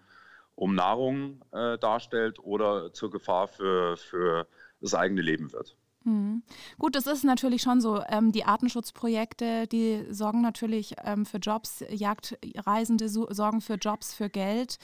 um 0.56 0.76
Nahrung 0.76 1.42
äh, 1.52 1.78
darstellt 1.78 2.40
oder 2.40 2.94
zur 2.94 3.10
Gefahr 3.10 3.48
für, 3.48 3.98
für 3.98 4.48
das 4.82 4.94
eigene 4.94 5.22
Leben 5.22 5.52
wird. 5.52 5.76
Mhm. 6.06 6.44
Gut, 6.80 6.96
es 6.96 7.08
ist 7.08 7.24
natürlich 7.24 7.62
schon 7.62 7.80
so. 7.80 8.02
Ähm, 8.08 8.32
die 8.32 8.44
Artenschutzprojekte, 8.44 9.68
die 9.68 10.06
sorgen 10.10 10.42
natürlich 10.42 10.96
ähm, 11.04 11.26
für 11.26 11.38
Jobs. 11.38 11.84
Jagdreisende 11.90 13.08
so, 13.08 13.28
sorgen 13.32 13.62
für 13.62 13.76
Jobs, 13.76 14.14
für 14.14 14.30
Geld. 14.30 14.78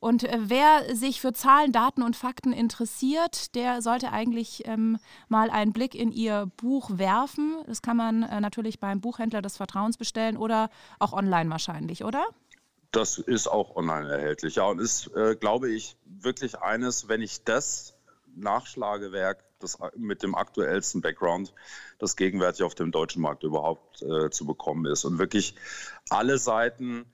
Und 0.00 0.24
äh, 0.24 0.38
wer 0.40 0.94
sich 0.94 1.20
für 1.20 1.32
Zahlen, 1.32 1.72
Daten 1.72 2.02
und 2.02 2.16
Fakten 2.16 2.52
interessiert, 2.52 3.54
der 3.54 3.82
sollte 3.82 4.10
eigentlich 4.10 4.66
ähm, 4.66 4.98
mal 5.28 5.50
einen 5.50 5.72
Blick 5.72 5.94
in 5.94 6.10
ihr 6.10 6.50
Buch 6.56 6.90
werfen. 6.98 7.54
Das 7.66 7.80
kann 7.80 7.96
man 7.96 8.24
äh, 8.24 8.40
natürlich 8.40 8.80
beim 8.80 9.00
Buchhändler 9.00 9.42
des 9.42 9.56
Vertrauens 9.56 9.96
bestellen 9.96 10.36
oder 10.36 10.70
auch 10.98 11.12
online 11.12 11.50
wahrscheinlich, 11.50 12.04
oder? 12.04 12.24
Das 12.94 13.18
ist 13.18 13.48
auch 13.48 13.74
online 13.74 14.08
erhältlich, 14.08 14.54
ja. 14.54 14.66
Und 14.66 14.80
ist, 14.80 15.08
äh, 15.16 15.34
glaube 15.34 15.68
ich, 15.68 15.96
wirklich 16.04 16.60
eines, 16.60 17.08
wenn 17.08 17.22
ich 17.22 17.42
das 17.42 17.94
Nachschlagewerk 18.36 19.44
das 19.58 19.78
mit 19.96 20.22
dem 20.22 20.36
aktuellsten 20.36 21.00
Background, 21.00 21.52
das 21.98 22.14
gegenwärtig 22.14 22.62
auf 22.62 22.76
dem 22.76 22.92
deutschen 22.92 23.20
Markt 23.20 23.42
überhaupt 23.42 24.00
äh, 24.02 24.30
zu 24.30 24.46
bekommen 24.46 24.86
ist. 24.86 25.04
Und 25.04 25.18
wirklich 25.18 25.56
alle 26.08 26.38
Seiten 26.38 27.04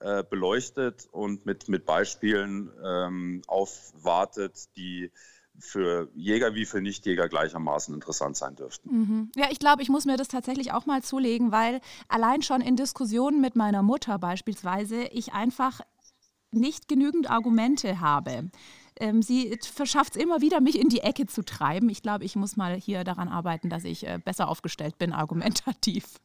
äh, 0.00 0.22
beleuchtet 0.22 1.06
und 1.12 1.44
mit, 1.44 1.68
mit 1.68 1.84
Beispielen 1.84 2.72
ähm, 2.82 3.42
aufwartet, 3.46 4.74
die 4.76 5.10
für 5.58 6.08
Jäger 6.14 6.54
wie 6.54 6.66
für 6.66 6.80
Nichtjäger 6.80 7.28
gleichermaßen 7.28 7.94
interessant 7.94 8.36
sein 8.36 8.56
dürften. 8.56 8.90
Mhm. 8.90 9.30
Ja, 9.36 9.46
ich 9.50 9.58
glaube, 9.58 9.82
ich 9.82 9.88
muss 9.88 10.04
mir 10.04 10.16
das 10.16 10.28
tatsächlich 10.28 10.72
auch 10.72 10.86
mal 10.86 11.02
zulegen, 11.02 11.52
weil 11.52 11.80
allein 12.08 12.42
schon 12.42 12.60
in 12.60 12.76
Diskussionen 12.76 13.40
mit 13.40 13.56
meiner 13.56 13.82
Mutter 13.82 14.18
beispielsweise 14.18 15.04
ich 15.04 15.32
einfach 15.32 15.80
nicht 16.52 16.88
genügend 16.88 17.30
Argumente 17.30 18.00
habe 18.00 18.50
ähm, 18.98 19.22
sie 19.22 19.58
verschafft 19.62 20.16
es 20.16 20.22
immer 20.22 20.40
wieder, 20.40 20.60
mich 20.60 20.78
in 20.78 20.88
die 20.88 21.00
Ecke 21.00 21.26
zu 21.26 21.44
treiben. 21.44 21.88
Ich 21.90 22.02
glaube, 22.02 22.24
ich 22.24 22.36
muss 22.36 22.56
mal 22.56 22.74
hier 22.74 23.04
daran 23.04 23.28
arbeiten, 23.28 23.68
dass 23.68 23.84
ich 23.84 24.06
äh, 24.06 24.18
besser 24.24 24.48
aufgestellt 24.48 24.98
bin, 24.98 25.12
argumentativ. 25.12 26.18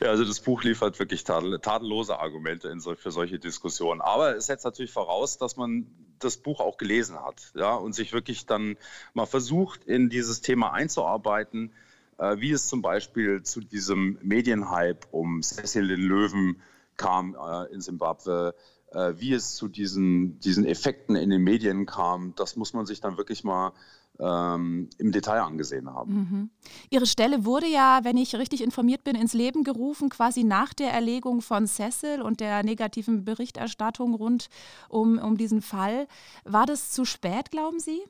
Ja, 0.00 0.08
also 0.08 0.24
das 0.24 0.40
Buch 0.40 0.62
liefert 0.62 0.98
wirklich 0.98 1.24
tadel 1.24 1.58
tadellose 1.60 2.18
Argumente 2.18 2.72
so, 2.80 2.94
für 2.94 3.10
solche 3.10 3.38
Diskussionen. 3.38 4.00
Aber 4.00 4.36
es 4.36 4.46
setzt 4.46 4.64
natürlich 4.64 4.92
voraus, 4.92 5.38
dass 5.38 5.56
man 5.56 5.86
das 6.18 6.36
Buch 6.36 6.60
auch 6.60 6.78
gelesen 6.78 7.18
hat 7.24 7.52
ja, 7.54 7.74
und 7.74 7.94
sich 7.94 8.12
wirklich 8.12 8.46
dann 8.46 8.76
mal 9.14 9.26
versucht, 9.26 9.84
in 9.84 10.08
dieses 10.08 10.40
Thema 10.40 10.72
einzuarbeiten, 10.72 11.72
äh, 12.18 12.36
wie 12.38 12.52
es 12.52 12.66
zum 12.66 12.82
Beispiel 12.82 13.42
zu 13.42 13.60
diesem 13.60 14.18
Medienhype 14.22 15.06
um 15.10 15.42
Cecil 15.42 15.88
den 15.88 16.00
Löwen 16.00 16.60
kam 16.96 17.36
äh, 17.36 17.72
in 17.72 17.80
Simbabwe, 17.80 18.54
äh, 18.92 19.14
wie 19.16 19.32
es 19.32 19.54
zu 19.54 19.68
diesen, 19.68 20.40
diesen 20.40 20.66
Effekten 20.66 21.16
in 21.16 21.30
den 21.30 21.42
Medien 21.42 21.86
kam, 21.86 22.34
das 22.36 22.56
muss 22.56 22.72
man 22.72 22.86
sich 22.86 23.00
dann 23.00 23.16
wirklich 23.16 23.44
mal 23.44 23.72
ähm, 24.20 24.88
im 24.98 25.12
Detail 25.12 25.42
angesehen 25.42 25.92
haben. 25.92 26.12
Mhm. 26.12 26.50
Ihre 26.90 27.06
Stelle 27.06 27.44
wurde 27.44 27.66
ja, 27.66 28.00
wenn 28.02 28.16
ich 28.16 28.34
richtig 28.34 28.62
informiert 28.62 29.04
bin, 29.04 29.14
ins 29.16 29.34
Leben 29.34 29.64
gerufen, 29.64 30.08
quasi 30.08 30.44
nach 30.44 30.74
der 30.74 30.92
Erlegung 30.92 31.40
von 31.40 31.66
Cecil 31.66 32.22
und 32.22 32.40
der 32.40 32.62
negativen 32.62 33.24
Berichterstattung 33.24 34.14
rund 34.14 34.48
um, 34.88 35.18
um 35.18 35.36
diesen 35.36 35.62
Fall. 35.62 36.08
War 36.44 36.66
das 36.66 36.90
zu 36.90 37.04
spät, 37.04 37.50
glauben 37.50 37.80
Sie? 37.80 38.00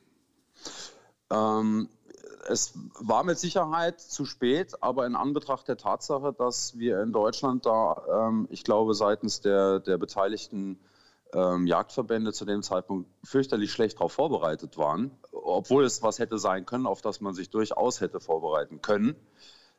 Ähm, 1.30 1.88
es 2.48 2.72
war 2.98 3.24
mit 3.24 3.38
Sicherheit 3.38 4.00
zu 4.00 4.24
spät, 4.24 4.82
aber 4.82 5.06
in 5.06 5.14
Anbetracht 5.14 5.68
der 5.68 5.76
Tatsache, 5.76 6.32
dass 6.32 6.78
wir 6.78 7.02
in 7.02 7.12
Deutschland 7.12 7.66
da, 7.66 8.28
ähm, 8.28 8.48
ich 8.50 8.64
glaube, 8.64 8.94
seitens 8.94 9.40
der, 9.40 9.80
der 9.80 9.98
beteiligten 9.98 10.78
ähm, 11.34 11.66
Jagdverbände 11.66 12.32
zu 12.32 12.44
dem 12.44 12.62
Zeitpunkt 12.62 13.08
fürchterlich 13.24 13.72
schlecht 13.72 13.96
darauf 13.96 14.12
vorbereitet 14.12 14.78
waren, 14.78 15.10
obwohl 15.32 15.84
es 15.84 16.02
was 16.02 16.18
hätte 16.18 16.38
sein 16.38 16.66
können, 16.66 16.86
auf 16.86 17.02
das 17.02 17.20
man 17.20 17.34
sich 17.34 17.50
durchaus 17.50 18.00
hätte 18.00 18.20
vorbereiten 18.20 18.80
können, 18.82 19.16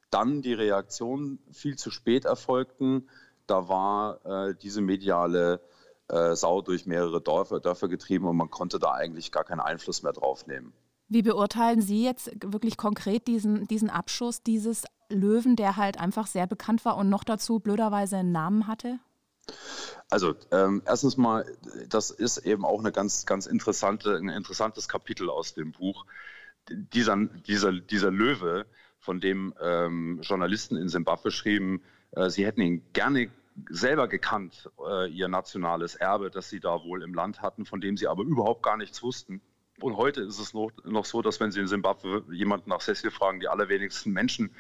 dann 0.10 0.42
die 0.42 0.54
Reaktionen 0.54 1.40
viel 1.52 1.78
zu 1.78 1.92
spät 1.92 2.26
erfolgten. 2.26 3.10
Da 3.48 3.68
war 3.68 4.26
äh, 4.26 4.56
diese 4.62 4.82
mediale 4.82 5.62
äh, 6.08 6.36
Sau 6.36 6.62
durch 6.62 6.86
mehrere 6.86 7.22
Dörfer, 7.22 7.60
Dörfer 7.60 7.88
getrieben 7.88 8.28
und 8.28 8.38
man 8.38 8.50
konnte 8.50 8.80
da 8.80 8.94
eigentlich 8.94 9.32
gar 9.32 9.44
keinen 9.44 9.60
Einfluss 9.60 10.04
mehr 10.04 10.14
drauf 10.14 10.48
nehmen. 10.48 10.74
Wie 11.08 11.24
beurteilen 11.24 11.82
Sie 11.82 12.04
jetzt 12.04 12.32
wirklich 12.46 12.78
konkret 12.78 13.28
diesen, 13.28 13.66
diesen 13.68 13.90
Abschuss 13.90 14.44
dieses 14.44 14.84
Löwen, 15.10 15.56
der 15.56 15.76
halt 15.76 16.00
einfach 16.00 16.28
sehr 16.28 16.46
bekannt 16.46 16.86
war 16.86 16.98
und 16.98 17.10
noch 17.10 17.24
dazu 17.24 17.60
blöderweise 17.60 18.18
einen 18.18 18.32
Namen 18.32 18.68
hatte? 18.68 19.00
Also 20.10 20.36
ähm, 20.52 20.82
erstens 20.86 21.18
mal, 21.18 21.46
das 21.88 22.10
ist 22.10 22.40
eben 22.40 22.66
auch 22.66 22.80
eine 22.80 22.92
ganz, 22.92 23.26
ganz 23.26 23.46
interessante, 23.46 24.16
ein 24.16 24.30
interessantes 24.30 24.88
Kapitel 24.88 25.30
aus 25.30 25.54
dem 25.54 25.72
Buch. 25.72 26.06
Dieser, 26.70 27.16
dieser, 27.18 27.74
dieser 27.74 28.12
Löwe, 28.12 28.66
von 29.00 29.20
dem 29.20 29.54
ähm, 29.62 30.20
Journalisten 30.22 30.76
in 30.76 30.90
Simbabwe 30.90 31.32
schrieben, 31.32 31.82
äh, 32.12 32.30
sie 32.30 32.46
hätten 32.46 32.62
ihn 32.62 32.84
gerne 32.94 33.32
selber 33.70 34.08
gekannt, 34.08 34.70
äh, 34.86 35.10
ihr 35.10 35.28
nationales 35.28 35.96
Erbe, 35.96 36.30
das 36.30 36.50
sie 36.50 36.60
da 36.60 36.84
wohl 36.84 37.04
im 37.04 37.14
Land 37.14 37.42
hatten, 37.42 37.66
von 37.66 37.82
dem 37.82 37.98
sie 37.98 38.08
aber 38.08 38.24
überhaupt 38.24 38.64
gar 38.64 38.78
nichts 38.78 39.02
wussten. 39.02 39.42
Und 39.82 39.96
heute 39.96 40.22
ist 40.22 40.40
es 40.40 40.54
noch, 40.54 40.72
noch 40.84 41.06
so, 41.06 41.22
dass 41.22 41.40
wenn 41.40 41.52
Sie 41.52 41.60
in 41.62 41.68
Simbabwe 41.68 42.26
jemanden 42.32 42.70
nach 42.70 42.82
Cecil 42.82 43.12
fragen, 43.12 43.40
die 43.40 43.48
allerwenigsten 43.48 44.12
Menschen 44.12 44.54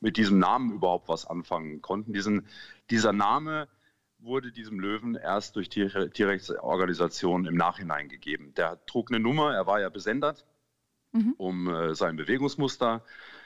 mit 0.00 0.16
diesem 0.16 0.38
Namen 0.38 0.72
überhaupt 0.72 1.08
was 1.08 1.26
anfangen 1.26 1.80
konnten. 1.80 2.12
Diesen, 2.12 2.46
dieser 2.90 3.12
Name 3.12 3.68
wurde 4.24 4.52
diesem 4.52 4.80
Löwen 4.80 5.14
erst 5.14 5.56
durch 5.56 5.68
die 5.68 5.88
Tierrechtsorganisationen 5.88 7.46
im 7.46 7.56
Nachhinein 7.56 8.08
gegeben. 8.08 8.52
Der 8.56 8.84
trug 8.86 9.10
eine 9.10 9.20
Nummer, 9.20 9.54
er 9.54 9.66
war 9.66 9.80
ja 9.80 9.88
besendet, 9.88 10.44
mhm. 11.12 11.34
um 11.36 11.68
äh, 11.68 11.94
sein 11.94 12.16
Bewegungsmuster 12.16 13.04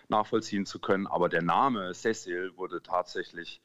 nachvollziehen 0.09 0.67
zu 0.67 0.79
können. 0.79 1.07
Aber 1.07 1.29
der 1.29 1.43
Name 1.43 1.93
Cecil 1.95 2.57
wurde 2.57 2.83
tatsächlich 2.83 3.61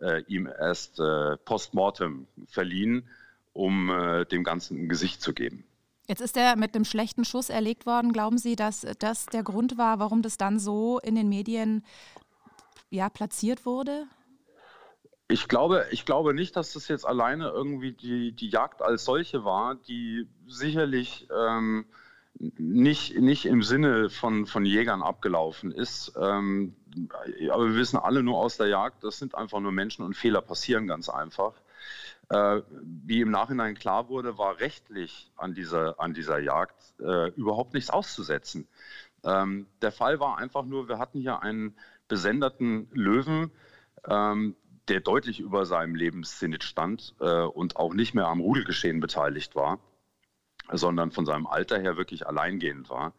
äh, 0.00 0.22
ihm 0.26 0.46
erst 0.46 0.98
äh, 1.00 1.36
postmortem 1.38 2.26
verliehen, 2.46 3.08
um 3.52 3.90
äh, 3.90 4.24
dem 4.24 4.44
Ganzen 4.44 4.84
ein 4.84 4.88
Gesicht 4.88 5.20
zu 5.20 5.32
geben. 5.32 5.64
Jetzt 6.08 6.20
ist 6.20 6.36
er 6.36 6.56
mit 6.56 6.74
einem 6.74 6.84
schlechten 6.84 7.24
Schuss 7.24 7.48
erlegt 7.48 7.86
worden. 7.86 8.12
Glauben 8.12 8.38
Sie, 8.38 8.56
dass 8.56 8.86
das 8.98 9.26
der 9.26 9.42
Grund 9.42 9.78
war, 9.78 9.98
warum 9.98 10.22
das 10.22 10.36
dann 10.36 10.58
so 10.58 10.98
in 10.98 11.14
den 11.14 11.28
Medien 11.28 11.84
ja, 12.90 13.08
platziert 13.08 13.64
wurde? 13.64 14.06
Ich 15.32 15.48
glaube, 15.48 15.86
ich 15.90 16.04
glaube 16.04 16.34
nicht, 16.34 16.56
dass 16.56 16.74
das 16.74 16.88
jetzt 16.88 17.06
alleine 17.06 17.48
irgendwie 17.48 17.92
die, 17.92 18.32
die 18.32 18.50
Jagd 18.50 18.82
als 18.82 19.06
solche 19.06 19.46
war, 19.46 19.76
die 19.76 20.28
sicherlich 20.46 21.26
ähm, 21.34 21.86
nicht, 22.34 23.18
nicht 23.18 23.46
im 23.46 23.62
Sinne 23.62 24.10
von, 24.10 24.44
von 24.44 24.66
Jägern 24.66 25.02
abgelaufen 25.02 25.72
ist. 25.72 26.12
Ähm, 26.20 26.76
aber 27.50 27.68
wir 27.68 27.76
wissen 27.76 27.96
alle 27.96 28.22
nur 28.22 28.36
aus 28.36 28.58
der 28.58 28.66
Jagd, 28.66 29.04
das 29.04 29.18
sind 29.18 29.34
einfach 29.34 29.60
nur 29.60 29.72
Menschen 29.72 30.04
und 30.04 30.14
Fehler 30.14 30.42
passieren 30.42 30.86
ganz 30.86 31.08
einfach. 31.08 31.54
Äh, 32.28 32.60
wie 32.70 33.22
im 33.22 33.30
Nachhinein 33.30 33.74
klar 33.74 34.10
wurde, 34.10 34.36
war 34.36 34.60
rechtlich 34.60 35.32
an 35.38 35.54
dieser, 35.54 35.98
an 35.98 36.12
dieser 36.12 36.40
Jagd 36.40 36.76
äh, 37.00 37.30
überhaupt 37.30 37.72
nichts 37.72 37.88
auszusetzen. 37.88 38.68
Ähm, 39.24 39.66
der 39.80 39.92
Fall 39.92 40.20
war 40.20 40.36
einfach 40.36 40.66
nur, 40.66 40.88
wir 40.90 40.98
hatten 40.98 41.20
hier 41.20 41.42
einen 41.42 41.74
besenderten 42.06 42.90
Löwen, 42.92 43.50
ähm, 44.06 44.56
der 44.88 45.00
deutlich 45.00 45.40
über 45.40 45.66
seinem 45.66 45.94
Lebenszenit 45.94 46.64
stand 46.64 47.14
äh, 47.20 47.42
und 47.42 47.76
auch 47.76 47.94
nicht 47.94 48.14
mehr 48.14 48.26
am 48.26 48.40
Rudelgeschehen 48.40 49.00
beteiligt 49.00 49.54
war, 49.54 49.78
sondern 50.70 51.10
von 51.12 51.26
seinem 51.26 51.46
Alter 51.46 51.78
her 51.78 51.96
wirklich 51.96 52.26
alleingehend 52.26 52.90
war. 52.90 53.14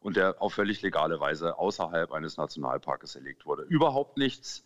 und 0.00 0.16
der 0.16 0.40
auf 0.40 0.54
völlig 0.54 0.80
legale 0.82 1.18
Weise 1.18 1.58
außerhalb 1.58 2.12
eines 2.12 2.36
Nationalparkes 2.36 3.16
erlegt 3.16 3.46
wurde. 3.46 3.64
Überhaupt 3.64 4.16
nichts 4.16 4.64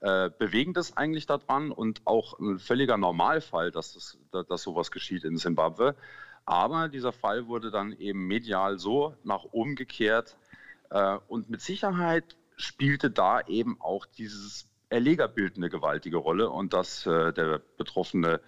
äh, 0.00 0.30
Bewegendes 0.38 0.96
eigentlich 0.96 1.26
daran 1.26 1.72
und 1.72 2.02
auch 2.04 2.38
ein 2.38 2.60
völliger 2.60 2.96
Normalfall, 2.96 3.72
dass, 3.72 3.94
das, 3.94 4.46
dass 4.48 4.62
sowas 4.62 4.92
geschieht 4.92 5.24
in 5.24 5.36
Simbabwe. 5.36 5.96
Aber 6.44 6.88
dieser 6.88 7.12
Fall 7.12 7.48
wurde 7.48 7.70
dann 7.70 7.92
eben 7.92 8.26
medial 8.26 8.78
so 8.78 9.16
nach 9.24 9.44
oben 9.50 9.74
gekehrt 9.74 10.36
äh, 10.90 11.18
und 11.26 11.50
mit 11.50 11.60
Sicherheit 11.60 12.36
spielte 12.56 13.10
da 13.10 13.40
eben 13.40 13.80
auch 13.80 14.06
dieses 14.06 14.68
Erlegerbild 14.90 15.56
eine 15.56 15.68
gewaltige 15.68 16.16
Rolle 16.16 16.50
und 16.50 16.72
dass 16.72 17.06
äh, 17.06 17.32
der 17.32 17.60
betroffene 17.76 18.40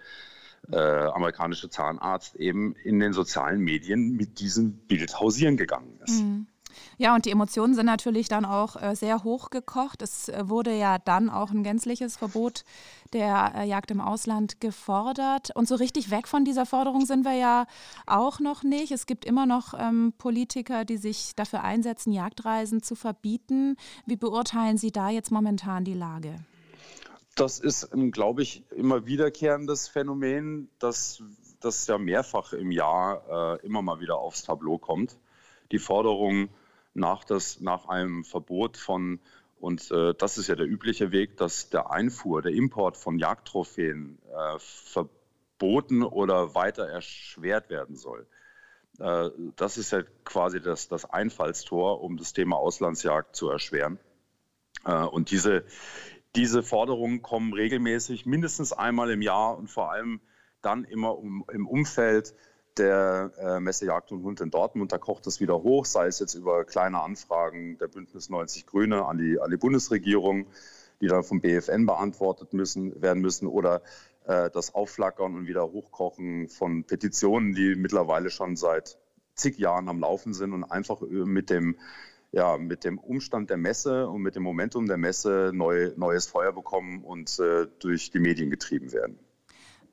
äh, 0.71 0.77
amerikanische 0.77 1.69
Zahnarzt 1.69 2.35
eben 2.35 2.75
in 2.75 2.99
den 2.99 3.13
sozialen 3.13 3.61
Medien 3.61 4.15
mit 4.15 4.39
diesem 4.39 4.73
Bild 4.73 5.19
hausieren 5.19 5.57
gegangen 5.57 5.99
ist. 6.03 6.21
Mhm. 6.21 6.47
Ja, 6.97 7.15
und 7.15 7.25
die 7.25 7.31
Emotionen 7.31 7.73
sind 7.73 7.85
natürlich 7.85 8.27
dann 8.27 8.45
auch 8.45 8.81
äh, 8.81 8.95
sehr 8.95 9.23
hochgekocht. 9.23 10.01
Es 10.01 10.29
äh, 10.29 10.49
wurde 10.49 10.75
ja 10.75 10.97
dann 10.99 11.29
auch 11.29 11.51
ein 11.51 11.63
gänzliches 11.63 12.17
Verbot 12.17 12.63
der 13.13 13.53
äh, 13.55 13.67
Jagd 13.67 13.91
im 13.91 14.01
Ausland 14.01 14.59
gefordert. 14.61 15.49
Und 15.55 15.67
so 15.67 15.75
richtig 15.75 16.11
weg 16.11 16.27
von 16.27 16.45
dieser 16.45 16.65
Forderung 16.65 17.05
sind 17.05 17.25
wir 17.25 17.33
ja 17.33 17.65
auch 18.05 18.39
noch 18.39 18.63
nicht. 18.63 18.91
Es 18.91 19.05
gibt 19.05 19.25
immer 19.25 19.45
noch 19.45 19.73
ähm, 19.77 20.13
Politiker, 20.17 20.85
die 20.85 20.97
sich 20.97 21.35
dafür 21.35 21.63
einsetzen, 21.63 22.13
Jagdreisen 22.13 22.81
zu 22.83 22.95
verbieten. 22.95 23.75
Wie 24.05 24.15
beurteilen 24.15 24.77
Sie 24.77 24.91
da 24.91 25.09
jetzt 25.09 25.31
momentan 25.31 25.83
die 25.83 25.93
Lage? 25.93 26.35
Das 27.35 27.59
ist 27.59 27.89
glaube 28.11 28.41
ich, 28.41 28.63
immer 28.71 29.05
wiederkehrendes 29.05 29.87
Phänomen, 29.87 30.69
das, 30.79 31.23
das 31.61 31.87
ja 31.87 31.97
mehrfach 31.97 32.53
im 32.53 32.71
Jahr 32.71 33.57
äh, 33.61 33.65
immer 33.65 33.81
mal 33.81 33.99
wieder 33.99 34.17
aufs 34.17 34.43
Tableau 34.43 34.77
kommt. 34.77 35.17
Die 35.71 35.79
Forderung 35.79 36.49
nach, 36.93 37.23
das, 37.23 37.59
nach 37.61 37.87
einem 37.87 38.23
Verbot 38.23 38.77
von, 38.77 39.19
und 39.59 39.91
äh, 39.91 40.13
das 40.17 40.37
ist 40.37 40.47
ja 40.47 40.55
der 40.55 40.67
übliche 40.67 41.11
Weg, 41.11 41.37
dass 41.37 41.69
der 41.69 41.91
Einfuhr, 41.91 42.41
der 42.41 42.51
Import 42.51 42.97
von 42.97 43.19
Jagdtrophäen 43.19 44.19
äh, 44.29 44.59
verboten 44.59 46.03
oder 46.03 46.55
weiter 46.55 46.87
erschwert 46.87 47.69
werden 47.69 47.95
soll. 47.95 48.27
Äh, 48.99 49.29
das 49.55 49.77
ist 49.77 49.91
ja 49.91 50.03
quasi 50.25 50.61
das, 50.61 50.87
das 50.87 51.05
Einfallstor, 51.05 52.01
um 52.01 52.17
das 52.17 52.33
Thema 52.33 52.57
Auslandsjagd 52.57 53.35
zu 53.35 53.49
erschweren. 53.49 53.99
Äh, 54.85 55.03
und 55.03 55.31
diese, 55.31 55.63
diese 56.35 56.63
Forderungen 56.63 57.21
kommen 57.21 57.53
regelmäßig, 57.53 58.25
mindestens 58.25 58.73
einmal 58.73 59.11
im 59.11 59.21
Jahr 59.21 59.57
und 59.57 59.69
vor 59.69 59.91
allem 59.91 60.21
dann 60.61 60.83
immer 60.83 61.17
um, 61.17 61.45
im 61.51 61.67
Umfeld 61.67 62.35
der 62.77 63.31
äh, 63.37 63.59
Messe 63.59 63.85
Jagd 63.85 64.11
und 64.11 64.23
Hund 64.23 64.41
in 64.41 64.51
Dortmund. 64.51 64.91
Da 64.91 64.97
kocht 64.97 65.27
es 65.27 65.39
wieder 65.39 65.61
hoch, 65.63 65.85
sei 65.85 66.07
es 66.07 66.19
jetzt 66.19 66.35
über 66.35 66.63
kleine 66.63 67.01
Anfragen 67.01 67.77
der 67.77 67.87
Bündnis 67.87 68.29
90 68.29 68.65
Grüne 68.65 69.05
an 69.05 69.17
die, 69.17 69.39
an 69.39 69.51
die 69.51 69.57
Bundesregierung, 69.57 70.47
die 71.01 71.07
dann 71.07 71.23
vom 71.23 71.41
BFN 71.41 71.85
beantwortet 71.85 72.53
müssen, 72.53 73.01
werden 73.01 73.21
müssen, 73.21 73.47
oder 73.47 73.81
äh, 74.25 74.49
das 74.49 74.73
Aufflackern 74.73 75.35
und 75.35 75.47
wieder 75.47 75.71
Hochkochen 75.71 76.47
von 76.47 76.83
Petitionen, 76.83 77.53
die 77.53 77.75
mittlerweile 77.75 78.29
schon 78.29 78.55
seit 78.55 78.97
zig 79.35 79.57
Jahren 79.57 79.89
am 79.89 79.99
Laufen 79.99 80.33
sind 80.33 80.53
und 80.53 80.63
einfach 80.63 81.01
mit 81.01 81.49
dem 81.49 81.77
ja, 82.33 82.57
mit 82.57 82.85
dem 82.85 82.97
Umstand 82.97 83.49
der 83.49 83.57
Messe 83.57 84.07
und 84.07 84.21
mit 84.21 84.35
dem 84.35 84.43
Momentum 84.43 84.87
der 84.87 84.97
Messe 84.97 85.51
neu, 85.53 85.91
neues 85.97 86.27
Feuer 86.27 86.53
bekommen 86.53 87.03
und 87.03 87.37
äh, 87.39 87.67
durch 87.79 88.11
die 88.11 88.19
Medien 88.19 88.49
getrieben 88.49 88.93
werden. 88.93 89.19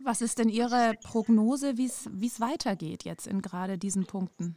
Was 0.04 0.20
ist 0.20 0.38
denn 0.38 0.48
Ihre 0.48 0.94
Prognose, 1.02 1.76
wie 1.76 1.86
es 1.86 2.40
weitergeht 2.40 3.04
jetzt 3.04 3.26
in 3.26 3.42
gerade 3.42 3.78
diesen 3.78 4.06
Punkten? 4.06 4.56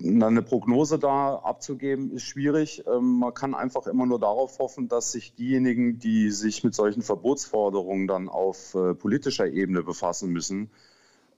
eine 0.00 0.42
Prognose 0.42 0.98
da 0.98 1.36
abzugeben 1.36 2.10
ist 2.10 2.24
schwierig. 2.24 2.84
Ähm, 2.86 3.18
man 3.18 3.32
kann 3.32 3.54
einfach 3.54 3.86
immer 3.86 4.06
nur 4.06 4.18
darauf 4.18 4.58
hoffen, 4.58 4.88
dass 4.88 5.12
sich 5.12 5.34
diejenigen, 5.34 5.98
die 5.98 6.30
sich 6.30 6.64
mit 6.64 6.74
solchen 6.74 7.02
Verbotsforderungen 7.02 8.06
dann 8.06 8.28
auf 8.28 8.74
äh, 8.74 8.94
politischer 8.94 9.46
Ebene 9.46 9.82
befassen 9.82 10.30
müssen, 10.30 10.70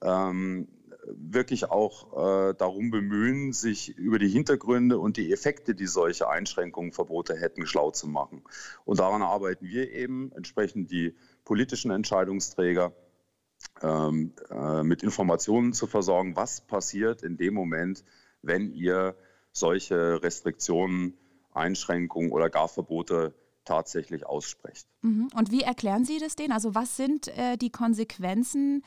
ähm, 0.03 0.69
wirklich 1.09 1.71
auch 1.71 2.49
äh, 2.51 2.55
darum 2.55 2.91
bemühen, 2.91 3.53
sich 3.53 3.97
über 3.97 4.19
die 4.19 4.29
Hintergründe 4.29 4.99
und 4.99 5.17
die 5.17 5.33
Effekte, 5.33 5.75
die 5.75 5.87
solche 5.87 6.29
Einschränkungen, 6.29 6.93
Verbote 6.93 7.37
hätten, 7.37 7.67
schlau 7.67 7.91
zu 7.91 8.09
machen. 8.09 8.43
Und 8.85 8.99
daran 8.99 9.23
arbeiten 9.23 9.67
wir 9.67 9.93
eben, 9.93 10.33
entsprechend 10.33 10.91
die 10.91 11.15
politischen 11.47 11.91
Entscheidungsträger 11.91 12.93
ähm, 13.81 14.35
äh, 14.51 14.83
mit 14.83 15.03
Informationen 15.03 15.73
zu 15.73 15.87
versorgen, 15.87 16.37
was 16.37 16.61
passiert 16.61 17.23
in 17.23 17.39
dem 17.39 17.55
Moment, 17.55 18.05
wenn 18.43 18.71
ihr 18.71 19.17
solche 19.53 20.23
Restriktionen, 20.23 21.17
Einschränkungen 21.55 22.33
oder 22.33 22.51
gar 22.51 22.69
Verbote 22.69 23.35
tatsächlich 23.65 24.27
aussprecht. 24.27 24.87
Mhm. 25.01 25.29
Und 25.35 25.51
wie 25.51 25.63
erklären 25.63 26.05
Sie 26.05 26.19
das 26.19 26.37
denen? 26.37 26.53
Also 26.53 26.75
was 26.75 26.97
sind 26.97 27.29
äh, 27.29 27.57
die 27.57 27.71
Konsequenzen, 27.71 28.85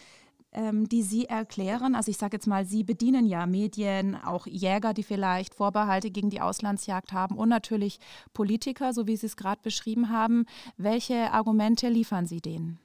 ähm, 0.51 0.88
die 0.89 1.03
Sie 1.03 1.25
erklären? 1.25 1.95
Also 1.95 2.12
ich 2.12 2.17
sage 2.17 2.38
jetzt 2.38 2.47
mal, 2.47 2.65
Sie 2.65 2.83
bedienen 2.83 3.25
ja 3.25 3.45
Medien, 3.45 4.15
auch 4.15 4.47
Jäger, 4.47 4.93
die 4.93 5.03
vielleicht 5.03 5.55
Vorbehalte 5.55 6.12
gegen 6.12 6.29
die 6.29 6.41
Auslandsjagd 6.41 7.13
haben 7.13 7.38
und 7.38 7.49
natürlich 7.49 7.99
Politiker, 8.33 8.93
so 8.93 9.07
wie 9.07 9.17
Sie 9.17 9.27
es 9.27 9.38
gerade 9.38 9.62
beschrieben 9.62 10.09
haben. 10.09 10.45
Welche 10.77 11.31
Argumente 11.31 11.89
liefern 11.89 12.25
Sie 12.25 12.41
denen? 12.41 12.79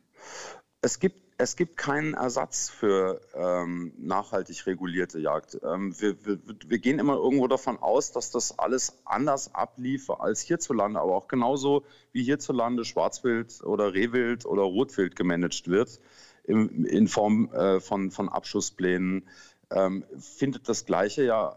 Es 0.81 1.01
gibt 1.01 1.25
es 1.37 1.57
gibt 1.57 1.77
keinen 1.77 2.15
Ersatz 2.15 2.69
für 2.71 3.21
ähm, 3.35 3.93
nachhaltig 3.99 4.67
regulierte 4.67 5.19
Jagd. 5.19 5.59
Ähm, 5.65 5.99
wir, 6.01 6.25
wir, 6.25 6.39
wir, 6.67 6.79
gehen 6.79 6.99
immer 6.99 7.17
irgendwo 7.17 7.49
davon 7.49 7.77
aus, 7.79 8.13
dass 8.13 8.31
das 8.31 8.59
alles 8.59 8.99
anders 9.05 9.55
abliefe 9.55 10.21
als 10.21 10.43
hierzulande, 10.43 11.01
aber 11.01 11.17
auch 11.17 11.27
genauso 11.27 11.85
wie 12.13 12.23
hierzulande 12.23 12.85
Schwarzwild 12.85 13.65
oder 13.65 13.95
Rehwild 13.95 14.47
oder 14.47 14.63
Rotwild 14.63 15.17
gemanagt 15.17 15.67
wird 15.69 15.99
in, 16.45 16.85
in 16.85 17.09
Form 17.09 17.51
äh, 17.53 17.81
von, 17.81 18.11
von 18.11 18.29
Abschussplänen, 18.29 19.29
ähm, 19.71 20.05
findet 20.19 20.69
das 20.69 20.87
Gleiche 20.87 21.25
ja 21.25 21.57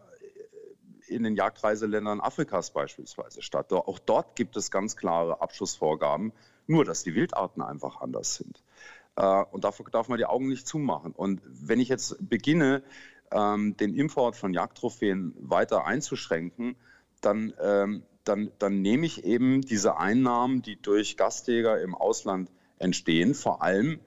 in 1.07 1.23
den 1.23 1.35
Jagdreiseländern 1.35 2.19
Afrikas 2.19 2.71
beispielsweise 2.71 3.41
statt. 3.41 3.71
Auch 3.71 3.99
dort 3.99 4.35
gibt 4.35 4.57
es 4.57 4.71
ganz 4.71 4.95
klare 4.97 5.41
Abschussvorgaben, 5.41 6.33
nur 6.67 6.85
dass 6.85 7.03
die 7.03 7.15
Wildarten 7.15 7.61
einfach 7.61 8.01
anders 8.01 8.35
sind. 8.35 8.63
Äh, 9.15 9.43
und 9.51 9.63
dafür 9.63 9.85
darf 9.91 10.09
man 10.09 10.17
die 10.17 10.25
Augen 10.25 10.47
nicht 10.47 10.67
zumachen. 10.67 11.13
Und 11.13 11.41
wenn 11.45 11.79
ich 11.79 11.89
jetzt 11.89 12.17
beginne, 12.19 12.83
ähm, 13.31 13.75
den 13.77 13.93
Import 13.95 14.35
von 14.35 14.53
Jagdtrophäen 14.53 15.33
weiter 15.39 15.85
einzuschränken, 15.85 16.75
dann, 17.21 17.53
ähm, 17.61 18.03
dann, 18.23 18.51
dann 18.59 18.81
nehme 18.81 19.05
ich 19.05 19.23
eben 19.23 19.61
diese 19.61 19.97
Einnahmen, 19.97 20.61
die 20.61 20.81
durch 20.81 21.17
Gastjäger 21.17 21.81
im 21.81 21.95
Ausland 21.95 22.51
entstehen, 22.79 23.33
vor 23.33 23.61
allem 23.61 23.99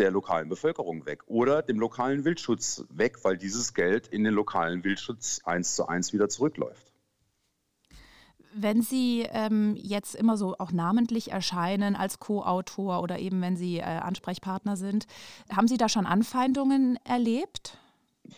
der 0.00 0.10
lokalen 0.10 0.48
Bevölkerung 0.48 1.06
weg 1.06 1.22
oder 1.26 1.62
dem 1.62 1.78
lokalen 1.78 2.24
Wildschutz 2.24 2.84
weg, 2.88 3.18
weil 3.22 3.36
dieses 3.36 3.74
Geld 3.74 4.08
in 4.08 4.24
den 4.24 4.34
lokalen 4.34 4.82
Wildschutz 4.82 5.42
eins 5.44 5.76
zu 5.76 5.86
eins 5.86 6.12
wieder 6.12 6.28
zurückläuft. 6.28 6.92
Wenn 8.52 8.82
Sie 8.82 9.26
ähm, 9.30 9.76
jetzt 9.76 10.16
immer 10.16 10.36
so 10.36 10.56
auch 10.58 10.72
namentlich 10.72 11.30
erscheinen 11.30 11.94
als 11.94 12.18
Co-Autor 12.18 13.00
oder 13.00 13.18
eben 13.20 13.40
wenn 13.42 13.56
Sie 13.56 13.78
äh, 13.78 13.82
Ansprechpartner 13.82 14.76
sind, 14.76 15.06
haben 15.54 15.68
Sie 15.68 15.76
da 15.76 15.88
schon 15.88 16.06
Anfeindungen 16.06 16.98
erlebt? 17.04 17.78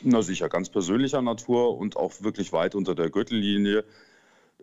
Na 0.03 0.21
sicher, 0.21 0.49
ganz 0.49 0.69
persönlicher 0.69 1.23
Natur 1.23 1.79
und 1.79 1.97
auch 1.97 2.13
wirklich 2.21 2.53
weit 2.53 2.75
unter 2.75 2.95
der 2.95 3.09
Gürtellinie. 3.09 3.85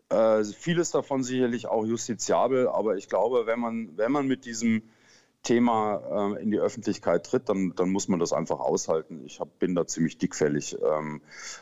Äh, 0.09 0.43
vieles 0.43 0.91
davon 0.91 1.23
sicherlich 1.23 1.67
auch 1.67 1.85
justiziabel, 1.85 2.67
aber 2.67 2.97
ich 2.97 3.09
glaube, 3.09 3.45
wenn 3.45 3.59
man, 3.59 3.97
wenn 3.97 4.11
man 4.11 4.27
mit 4.27 4.45
diesem 4.45 4.83
Thema 5.43 6.35
äh, 6.35 6.43
in 6.43 6.51
die 6.51 6.59
Öffentlichkeit 6.59 7.25
tritt, 7.25 7.49
dann, 7.49 7.73
dann 7.75 7.89
muss 7.89 8.07
man 8.07 8.19
das 8.19 8.33
einfach 8.33 8.59
aushalten. 8.59 9.21
Ich 9.25 9.39
hab, 9.39 9.59
bin 9.59 9.75
da 9.75 9.87
ziemlich 9.87 10.17
dickfällig. 10.17 10.77
Ähm, 10.81 11.21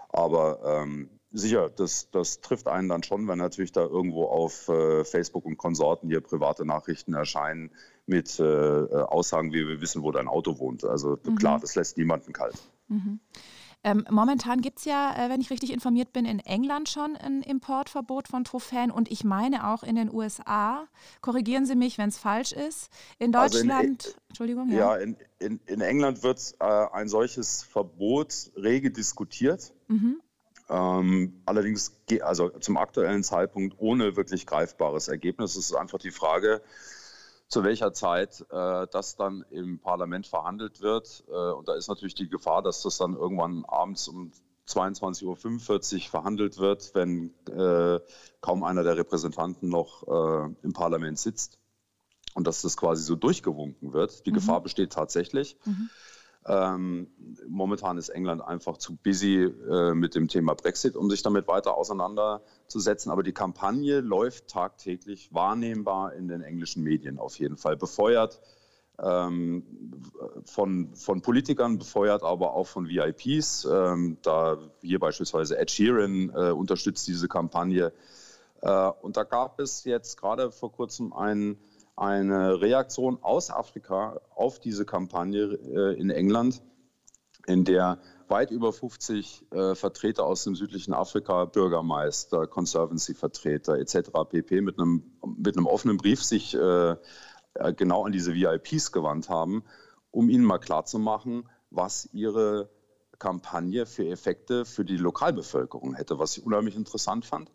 aber 0.10 0.60
ähm, 0.66 1.10
sicher, 1.32 1.70
das, 1.70 2.10
das 2.12 2.42
trifft 2.42 2.68
einen 2.68 2.90
dann 2.90 3.04
schon, 3.04 3.28
wenn 3.28 3.38
natürlich 3.38 3.72
da 3.72 3.82
irgendwo 3.82 4.26
auf 4.26 4.68
äh, 4.70 5.04
Facebook 5.04 5.46
und 5.46 5.58
Konsorten 5.58 6.10
hier 6.10 6.22
private 6.22 6.66
Nachrichten 6.66 7.13
erscheinen 7.13 7.72
mit 8.06 8.40
äh, 8.40 8.44
Aussagen 8.44 9.52
wie 9.52 9.68
wir 9.68 9.82
wissen, 9.82 10.02
wo 10.02 10.12
dein 10.12 10.28
Auto 10.28 10.60
wohnt. 10.60 10.84
Also 10.84 11.18
mhm. 11.24 11.36
klar, 11.36 11.60
das 11.60 11.76
lässt 11.76 11.98
niemanden 11.98 12.34
kalt. 12.34 12.56
Mhm. 12.88 13.20
Ähm, 13.84 14.06
momentan 14.10 14.62
gibt 14.62 14.80
es 14.80 14.86
ja, 14.86 15.16
äh, 15.16 15.30
wenn 15.30 15.40
ich 15.40 15.50
richtig 15.50 15.72
informiert 15.72 16.12
bin, 16.12 16.26
in 16.26 16.40
England 16.40 16.90
schon 16.90 17.16
ein 17.16 17.42
Importverbot 17.42 18.28
von 18.28 18.44
Trophäen 18.44 18.92
und 18.92 19.10
ich 19.12 19.24
meine 19.24 19.68
auch 19.68 19.84
in 19.84 19.96
den 19.96 20.13
USA. 20.13 20.88
Korrigieren 21.22 21.66
Sie 21.66 21.76
mich, 21.76 21.98
wenn 21.98 22.10
es 22.10 22.18
falsch 22.18 22.52
ist. 22.52 22.90
In 23.20 23.32
Deutschland, 23.32 23.72
also 23.72 24.10
in, 24.10 24.16
Entschuldigung. 24.30 24.70
Ja, 24.70 24.78
ja 24.78 24.96
in, 24.98 25.16
in, 25.40 25.60
in, 25.68 25.82
England 25.82 26.24
wird 26.24 26.56
äh, 26.60 26.66
ein 26.66 27.08
solches 27.08 27.63
Verbot 27.63 28.52
rege 28.56 28.92
diskutiert. 28.92 29.74
Mhm. 29.88 30.22
Ähm, 30.70 31.42
allerdings, 31.46 31.96
also 32.22 32.50
zum 32.50 32.78
aktuellen 32.78 33.24
Zeitpunkt 33.24 33.76
ohne 33.80 34.18
wirklich 34.18 34.46
greifbares 34.46 35.08
Ergebnis. 35.08 35.56
Es 35.56 35.70
ist 35.70 35.76
einfach 35.76 36.00
die 36.00 36.12
Frage, 36.12 36.62
zu 37.48 37.64
welcher 37.64 37.94
Zeit 37.94 38.46
äh, 38.50 38.88
das 38.92 39.16
dann 39.16 39.46
im 39.50 39.80
Parlament 39.80 40.28
verhandelt 40.28 40.82
wird. 40.82 41.24
Äh, 41.30 41.52
und 41.52 41.68
da 41.68 41.76
ist 41.76 41.88
natürlich 41.88 42.16
die 42.16 42.30
Gefahr, 42.30 42.62
dass 42.62 42.82
das 42.82 42.98
dann 42.98 43.16
irgendwann 43.16 43.64
abends 43.66 44.08
um 44.08 44.32
22.45 44.68 45.96
Uhr 45.96 46.02
verhandelt 46.10 46.58
wird, 46.58 46.94
wenn 46.94 47.34
äh, 47.48 48.00
kaum 48.42 48.64
einer 48.64 48.84
der 48.84 48.98
Repräsentanten 48.98 49.70
noch 49.70 50.04
äh, 50.08 50.54
im 50.62 50.74
Parlament 50.74 51.18
sitzt 51.20 51.58
und 52.34 52.46
dass 52.46 52.62
das 52.62 52.76
quasi 52.76 53.04
so 53.04 53.16
durchgewunken 53.16 53.94
wird. 53.94 54.26
Die 54.26 54.32
mhm. 54.32 54.36
Gefahr 54.36 54.62
besteht 54.62 54.92
tatsächlich. 54.92 55.58
Mhm. 55.66 55.90
Ähm, 56.48 57.08
momentan 57.48 57.98
ist 57.98 58.10
England 58.10 58.42
einfach 58.42 58.78
zu 58.78 58.96
busy 58.96 59.44
äh, 59.44 59.94
mit 59.94 60.16
dem 60.16 60.30
Thema 60.30 60.54
Brexit, 60.54 60.96
um 60.96 61.10
sich 61.10 61.22
damit 61.22 61.48
weiter 61.48 61.76
auseinanderzusetzen. 61.76 63.12
Aber 63.12 63.22
die 63.22 63.34
Kampagne 63.34 64.00
läuft 64.00 64.48
tagtäglich 64.48 65.34
wahrnehmbar 65.34 66.14
in 66.14 66.28
den 66.28 66.42
englischen 66.42 66.84
Medien 66.84 67.20
auf 67.20 67.38
jeden 67.38 67.58
Fall, 67.58 67.76
befeuert 67.76 68.40
ähm, 69.00 69.64
von, 70.46 70.96
von 70.96 71.22
Politikern, 71.22 71.78
befeuert 71.78 72.24
aber 72.24 72.54
auch 72.54 72.68
von 72.68 72.88
VIPs. 72.88 73.66
Ähm, 73.66 74.18
da 74.22 74.58
hier 74.82 75.00
beispielsweise 75.00 75.58
Ed 75.58 75.70
Sheeran 75.70 76.32
äh, 76.34 76.52
unterstützt 76.52 77.08
diese 77.08 77.28
Kampagne. 77.28 77.92
Äh, 78.62 78.92
und 79.02 79.18
da 79.18 79.24
gab 79.24 79.60
es 79.60 79.84
jetzt 79.84 80.20
gerade 80.20 80.52
vor 80.52 80.72
kurzem 80.72 81.14
einen 81.14 81.58
eine 81.98 82.62
Reaktion 82.62 83.18
aus 83.22 83.50
Afrika 83.50 84.22
auf 84.36 84.60
diese 84.60 84.86
Kampagne 84.86 85.46
äh, 85.46 86.00
in 86.00 86.12
England, 86.12 86.62
in 87.48 87.66
der 87.66 88.00
weit 88.28 88.52
über 88.52 88.72
50 88.72 89.52
äh, 89.52 89.74
Vertreter 89.74 90.26
aus 90.26 90.44
dem 90.44 90.56
südlichen 90.56 90.94
Afrika, 90.94 91.46
Bürgermeister, 91.46 92.46
Conservancy-Vertreter 92.46 93.80
etc. 93.80 94.12
pp. 94.30 94.62
mit 94.62 94.80
einem, 94.80 95.18
mit 95.38 95.58
einem 95.58 95.66
offenen 95.66 95.98
Brief 95.98 96.24
sich 96.24 96.54
äh, 96.54 96.96
genau 97.76 98.06
an 98.06 98.12
diese 98.12 98.36
VIPs 98.36 98.92
gewandt 98.92 99.30
haben, 99.30 99.64
um 100.12 100.30
ihnen 100.30 100.46
mal 100.46 100.60
klarzumachen, 100.60 101.50
was 101.72 102.08
ihre 102.14 102.70
Kampagne 103.18 103.88
für 103.88 104.08
Effekte 104.08 104.66
für 104.66 104.86
die 104.86 104.98
Lokalbevölkerung 104.98 105.96
hätte, 105.96 106.20
was 106.20 106.38
ich 106.38 106.46
unheimlich 106.46 106.76
interessant 106.76 107.26
fand. 107.26 107.52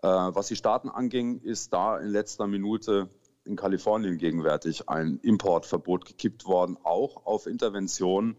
Was 0.00 0.46
die 0.46 0.56
Staaten 0.56 0.88
anging, 0.88 1.40
ist 1.40 1.74
da 1.74 1.98
in 1.98 2.08
letzter 2.08 2.46
Minute 2.46 3.10
in 3.46 3.56
Kalifornien 3.56 4.18
gegenwärtig 4.18 4.88
ein 4.88 5.18
Importverbot 5.22 6.04
gekippt 6.04 6.46
worden, 6.46 6.76
auch 6.82 7.26
auf 7.26 7.46
Intervention 7.46 8.36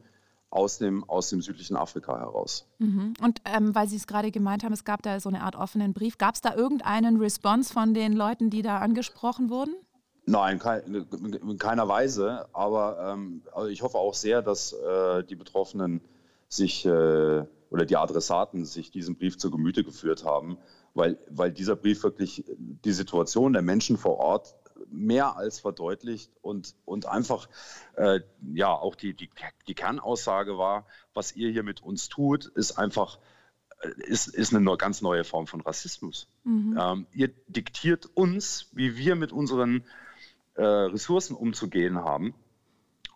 aus 0.50 0.78
dem, 0.78 1.04
aus 1.10 1.30
dem 1.30 1.42
südlichen 1.42 1.76
Afrika 1.76 2.18
heraus. 2.18 2.66
Mhm. 2.80 3.14
Und 3.22 3.42
ähm, 3.46 3.76
weil 3.76 3.88
Sie 3.88 3.98
es 3.98 4.08
gerade 4.08 4.32
gemeint 4.32 4.64
haben, 4.64 4.74
es 4.74 4.86
gab 4.86 5.02
da 5.02 5.20
so 5.20 5.30
eine 5.30 5.42
Art 5.42 5.56
offenen 5.56 5.94
Brief, 5.94 6.18
gab 6.18 6.36
es 6.36 6.42
da 6.42 6.56
irgendeinen 6.56 7.18
Response 7.18 7.74
von 7.74 7.94
den 7.94 8.14
Leuten, 8.14 8.50
die 8.50 8.62
da 8.62 8.80
angesprochen 8.80 9.50
wurden? 9.50 9.76
Nein, 10.26 10.60
in 10.62 11.58
keiner 11.58 11.88
Weise. 11.88 12.48
Aber 12.54 13.14
ähm, 13.14 13.44
also 13.54 13.70
ich 13.70 13.82
hoffe 13.82 13.98
auch 13.98 14.14
sehr, 14.14 14.42
dass 14.42 14.74
äh, 14.74 15.24
die 15.24 15.36
Betroffenen 15.36 16.02
sich 16.50 16.86
äh, 16.86 17.46
oder 17.70 17.86
die 17.86 17.98
Adressaten 17.98 18.66
sich 18.66 18.92
diesen 18.92 19.18
Brief 19.18 19.38
zu 19.38 19.52
Gemüte 19.52 19.84
geführt 19.84 20.24
haben, 20.24 20.58
weil, 20.94 21.18
weil 21.30 21.52
dieser 21.52 21.76
Brief 21.76 22.04
wirklich 22.04 22.44
die 22.58 22.92
Situation 22.92 23.54
der 23.54 23.62
Menschen 23.62 23.98
vor 23.98 24.18
Ort 24.18 24.56
mehr 24.90 25.38
als 25.38 25.60
verdeutlicht 25.60 26.32
und, 26.42 26.76
und 26.86 27.06
einfach, 27.06 27.50
äh, 27.96 28.22
ja, 28.54 28.72
auch 28.72 28.96
die, 28.96 29.14
die, 29.14 29.30
die 29.68 29.76
Kernaussage 29.76 30.58
war, 30.58 30.86
was 31.14 31.36
ihr 31.36 31.50
hier 31.52 31.64
mit 31.64 31.82
uns 31.82 32.10
tut, 32.10 32.46
ist 32.46 32.78
einfach, 32.78 33.20
äh, 33.82 33.90
ist, 34.06 34.28
ist 34.28 34.54
eine 34.54 34.78
ganz 34.78 35.02
neue 35.02 35.24
Form 35.24 35.48
von 35.48 35.62
Rassismus. 35.62 36.28
Mhm. 36.44 36.78
Ähm, 36.80 37.08
ihr 37.14 37.30
diktiert 37.48 38.06
uns, 38.14 38.70
wie 38.74 38.98
wir 38.98 39.16
mit 39.16 39.32
unseren 39.32 39.84
äh, 40.56 40.64
Ressourcen 40.64 41.36
umzugehen 41.36 41.98
haben. 41.98 42.34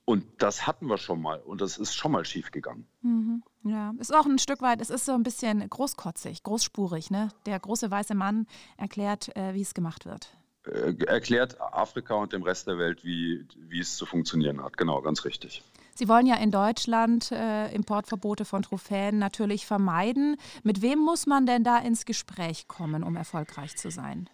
Und 0.04 0.26
das 0.40 0.66
hatten 0.68 0.88
wir 0.88 0.98
schon 0.98 1.22
mal 1.22 1.40
und 1.40 1.62
das 1.62 1.78
ist 1.78 1.94
schon 1.94 2.12
mal 2.12 2.26
schiefgegangen. 2.26 2.86
Mhm. 3.02 3.44
Ja, 3.64 3.94
ist 4.00 4.14
auch 4.14 4.26
ein 4.26 4.40
Stück 4.40 4.62
weit, 4.62 4.82
es 4.82 4.90
ist 4.90 5.06
so 5.06 5.14
ein 5.14 5.24
bisschen 5.24 5.68
großkotzig, 5.70 6.44
großspurig. 6.44 7.12
Ne? 7.12 7.30
Der 7.46 7.60
große 7.60 7.92
weiße 7.92 8.16
Mann 8.16 8.48
erklärt, 8.78 9.36
äh, 9.38 9.54
wie 9.54 9.62
es 9.62 9.74
gemacht 9.74 10.06
wird. 10.06 10.36
Äh, 10.66 10.94
erklärt 11.06 11.60
Afrika 11.60 12.14
und 12.16 12.34
dem 12.34 12.44
Rest 12.44 12.68
der 12.68 12.78
Welt, 12.78 13.04
wie, 13.04 13.46
wie 13.68 13.80
es 13.80 13.96
zu 13.96 14.06
funktionieren 14.06 14.64
hat. 14.64 14.78
Genau, 14.78 15.02
ganz 15.02 15.26
richtig. 15.26 15.64
Sie 15.96 16.08
wollen 16.08 16.28
ja 16.28 16.36
in 16.36 16.52
Deutschland 16.52 17.32
äh, 17.32 17.74
Importverbote 17.74 18.46
von 18.46 18.62
Trophäen 18.62 19.18
natürlich 19.18 19.66
vermeiden. 19.66 20.38
Mit 20.64 20.82
wem 20.82 21.00
muss 21.00 21.26
man 21.26 21.46
denn 21.46 21.64
da 21.64 21.80
ins 21.80 22.06
Gespräch 22.06 22.68
kommen, 22.68 23.04
um 23.04 23.16
erfolgreich 23.16 23.76
zu 23.76 23.90
sein? 23.90 24.30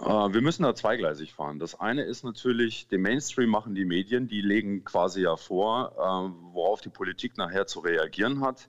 Äh, 0.00 0.04
wir 0.04 0.40
müssen 0.40 0.64
da 0.64 0.74
zweigleisig 0.74 1.32
fahren. 1.32 1.60
Das 1.60 1.78
eine 1.78 2.02
ist 2.02 2.24
natürlich, 2.24 2.88
den 2.88 3.02
Mainstream 3.02 3.48
machen 3.48 3.74
die 3.76 3.84
Medien, 3.84 4.26
die 4.26 4.40
legen 4.40 4.84
quasi 4.84 5.22
ja 5.22 5.36
vor, 5.36 5.92
äh, 5.92 6.54
worauf 6.54 6.80
die 6.80 6.90
Politik 6.90 7.36
nachher 7.36 7.66
zu 7.68 7.80
reagieren 7.80 8.40
hat. 8.40 8.68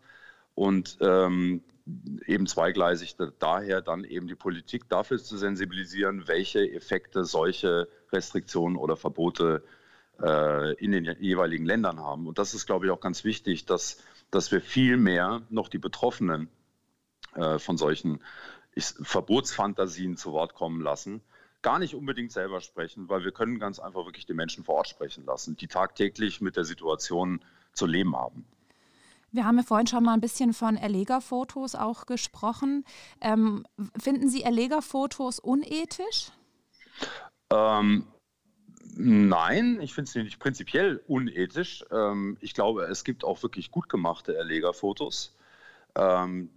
Und 0.53 0.97
ähm, 1.01 1.63
eben 2.25 2.47
zweigleisig 2.47 3.15
daher 3.39 3.81
dann 3.81 4.03
eben 4.03 4.27
die 4.27 4.35
Politik 4.35 4.89
dafür 4.89 5.17
zu 5.17 5.37
sensibilisieren, 5.37 6.27
welche 6.27 6.71
Effekte 6.71 7.25
solche 7.25 7.87
Restriktionen 8.11 8.77
oder 8.77 8.97
Verbote 8.97 9.63
äh, 10.21 10.73
in 10.75 10.91
den 10.91 11.05
jeweiligen 11.19 11.65
Ländern 11.65 11.99
haben. 11.99 12.27
Und 12.27 12.37
das 12.39 12.53
ist, 12.53 12.65
glaube 12.65 12.85
ich, 12.85 12.91
auch 12.91 12.99
ganz 12.99 13.23
wichtig, 13.23 13.65
dass, 13.65 14.03
dass 14.31 14.51
wir 14.51 14.61
viel 14.61 14.97
mehr 14.97 15.41
noch 15.49 15.69
die 15.69 15.77
Betroffenen 15.77 16.49
äh, 17.35 17.59
von 17.59 17.77
solchen 17.77 18.19
Verbotsfantasien 18.77 20.17
zu 20.17 20.31
Wort 20.31 20.53
kommen 20.53 20.81
lassen. 20.81 21.21
Gar 21.61 21.79
nicht 21.79 21.95
unbedingt 21.95 22.31
selber 22.31 22.61
sprechen, 22.61 23.09
weil 23.09 23.23
wir 23.25 23.31
können 23.31 23.59
ganz 23.59 23.79
einfach 23.79 24.05
wirklich 24.05 24.25
die 24.25 24.33
Menschen 24.33 24.63
vor 24.63 24.75
Ort 24.75 24.87
sprechen 24.87 25.25
lassen, 25.25 25.57
die 25.57 25.67
tagtäglich 25.67 26.39
mit 26.39 26.55
der 26.55 26.63
Situation 26.63 27.41
zu 27.73 27.85
leben 27.85 28.15
haben. 28.15 28.45
Wir 29.31 29.45
haben 29.45 29.57
ja 29.57 29.63
vorhin 29.63 29.87
schon 29.87 30.03
mal 30.03 30.13
ein 30.13 30.21
bisschen 30.21 30.53
von 30.53 30.75
Erlegerfotos 30.75 31.75
auch 31.75 32.05
gesprochen. 32.05 32.83
Ähm, 33.21 33.65
finden 33.99 34.29
Sie 34.29 34.43
Erlegerfotos 34.43 35.39
unethisch? 35.39 36.31
Ähm, 37.51 38.05
nein, 38.95 39.79
ich 39.81 39.93
finde 39.93 40.09
sie 40.09 40.23
nicht 40.23 40.39
prinzipiell 40.39 41.03
unethisch. 41.07 41.85
Ähm, 41.91 42.37
ich 42.41 42.53
glaube, 42.53 42.83
es 42.85 43.03
gibt 43.03 43.23
auch 43.23 43.41
wirklich 43.43 43.71
gut 43.71 43.89
gemachte 43.89 44.35
Erlegerfotos. 44.35 45.35
Ähm, 45.95 46.49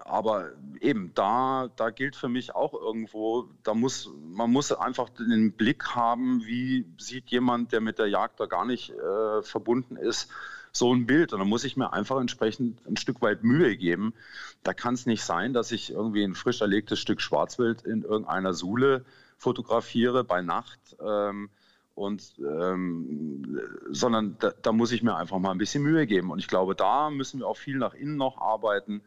aber 0.00 0.52
eben 0.80 1.12
da, 1.14 1.70
da 1.76 1.90
gilt 1.90 2.16
für 2.16 2.28
mich 2.28 2.54
auch 2.54 2.74
irgendwo, 2.74 3.48
da 3.62 3.74
muss, 3.74 4.10
man 4.20 4.50
muss 4.50 4.72
einfach 4.72 5.08
den 5.08 5.52
Blick 5.52 5.94
haben, 5.94 6.44
wie 6.44 6.86
sieht 6.98 7.30
jemand, 7.30 7.72
der 7.72 7.80
mit 7.80 7.98
der 7.98 8.08
Jagd 8.08 8.40
da 8.40 8.46
gar 8.46 8.64
nicht 8.64 8.90
äh, 8.90 9.42
verbunden 9.42 9.96
ist, 9.96 10.30
so 10.72 10.94
ein 10.94 11.06
Bild. 11.06 11.32
Und 11.32 11.38
da 11.38 11.44
muss 11.44 11.64
ich 11.64 11.76
mir 11.76 11.92
einfach 11.92 12.20
entsprechend 12.20 12.86
ein 12.86 12.96
Stück 12.96 13.20
weit 13.20 13.44
Mühe 13.44 13.76
geben. 13.76 14.14
Da 14.62 14.72
kann 14.74 14.94
es 14.94 15.06
nicht 15.06 15.22
sein, 15.22 15.52
dass 15.52 15.70
ich 15.70 15.90
irgendwie 15.90 16.24
ein 16.24 16.34
frisch 16.34 16.60
erlegtes 16.60 16.98
Stück 16.98 17.20
Schwarzwild 17.20 17.82
in 17.82 18.02
irgendeiner 18.02 18.54
Sule 18.54 19.04
fotografiere 19.36 20.24
bei 20.24 20.40
Nacht. 20.40 20.96
Ähm, 21.04 21.50
und 21.94 22.34
ähm, 22.38 23.60
sondern 23.90 24.36
da, 24.38 24.52
da, 24.62 24.72
muss 24.72 24.92
ich 24.92 25.02
mir 25.02 25.14
einfach 25.16 25.38
mal 25.38 25.50
ein 25.50 25.58
bisschen 25.58 25.82
Mühe 25.82 26.06
geben. 26.06 26.30
Und 26.30 26.38
ich 26.38 26.48
glaube, 26.48 26.74
da 26.74 27.10
müssen 27.10 27.40
wir 27.40 27.46
auch 27.46 27.58
viel 27.58 27.76
nach 27.76 27.92
innen 27.92 28.16
noch 28.16 28.38
arbeiten, 28.38 29.02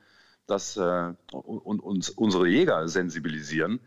dass 0.45 0.77
äh, 0.77 1.13
und 1.31 1.79
uns 1.79 2.11
unsere 2.11 2.47
Jäger 2.47 2.87
sensibilisieren, 2.87 3.79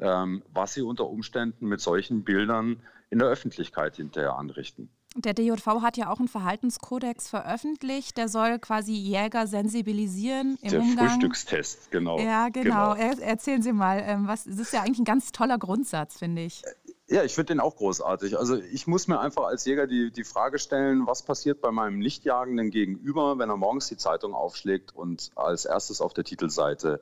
ähm, 0.00 0.42
was 0.52 0.74
sie 0.74 0.82
unter 0.82 1.06
Umständen 1.06 1.68
mit 1.68 1.80
solchen 1.80 2.24
Bildern 2.24 2.82
in 3.10 3.20
der 3.20 3.28
Öffentlichkeit 3.28 3.96
hinterher 3.96 4.36
anrichten. 4.36 4.90
Der 5.16 5.34
DJV 5.34 5.66
hat 5.82 5.96
ja 5.96 6.08
auch 6.08 6.20
einen 6.20 6.28
Verhaltenskodex 6.28 7.28
veröffentlicht. 7.28 8.16
Der 8.16 8.28
soll 8.28 8.60
quasi 8.60 8.92
Jäger 8.92 9.48
sensibilisieren 9.48 10.56
im 10.62 10.70
der 10.70 10.80
Umgang. 10.80 11.08
Frühstückstest, 11.08 11.90
genau. 11.90 12.20
Ja, 12.20 12.48
genau. 12.48 12.94
genau. 12.94 13.10
Erzählen 13.20 13.60
Sie 13.60 13.72
mal, 13.72 14.02
ähm, 14.06 14.28
was, 14.28 14.44
das 14.44 14.58
ist 14.58 14.72
ja 14.72 14.82
eigentlich 14.82 15.00
ein 15.00 15.04
ganz 15.04 15.32
toller 15.32 15.58
Grundsatz, 15.58 16.18
finde 16.18 16.42
ich. 16.42 16.62
Ja, 17.08 17.24
ich 17.24 17.34
finde 17.34 17.54
den 17.54 17.60
auch 17.60 17.74
großartig. 17.74 18.38
Also 18.38 18.54
ich 18.56 18.86
muss 18.86 19.08
mir 19.08 19.18
einfach 19.18 19.42
als 19.42 19.64
Jäger 19.64 19.88
die, 19.88 20.12
die 20.12 20.22
Frage 20.22 20.60
stellen, 20.60 21.08
was 21.08 21.24
passiert 21.24 21.60
bei 21.60 21.72
meinem 21.72 21.98
Nichtjagenden 21.98 22.70
Gegenüber, 22.70 23.36
wenn 23.36 23.50
er 23.50 23.56
morgens 23.56 23.88
die 23.88 23.96
Zeitung 23.96 24.32
aufschlägt 24.32 24.94
und 24.94 25.32
als 25.34 25.64
erstes 25.64 26.00
auf 26.00 26.14
der 26.14 26.22
Titelseite 26.22 27.00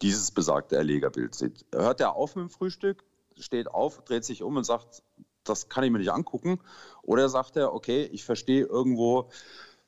dieses 0.00 0.30
besagte 0.30 0.76
Erlegerbild 0.76 1.34
sieht. 1.34 1.66
Hört 1.72 2.00
er 2.00 2.14
auf 2.14 2.36
mit 2.36 2.44
dem 2.44 2.50
Frühstück, 2.50 3.02
steht 3.36 3.66
auf, 3.66 4.04
dreht 4.04 4.24
sich 4.24 4.44
um 4.44 4.56
und 4.56 4.62
sagt, 4.62 5.02
das 5.48 5.68
kann 5.68 5.84
ich 5.84 5.90
mir 5.90 5.98
nicht 5.98 6.12
angucken. 6.12 6.60
Oder 7.02 7.28
sagt 7.28 7.56
er, 7.56 7.74
okay, 7.74 8.08
ich 8.12 8.24
verstehe 8.24 8.64
irgendwo 8.64 9.30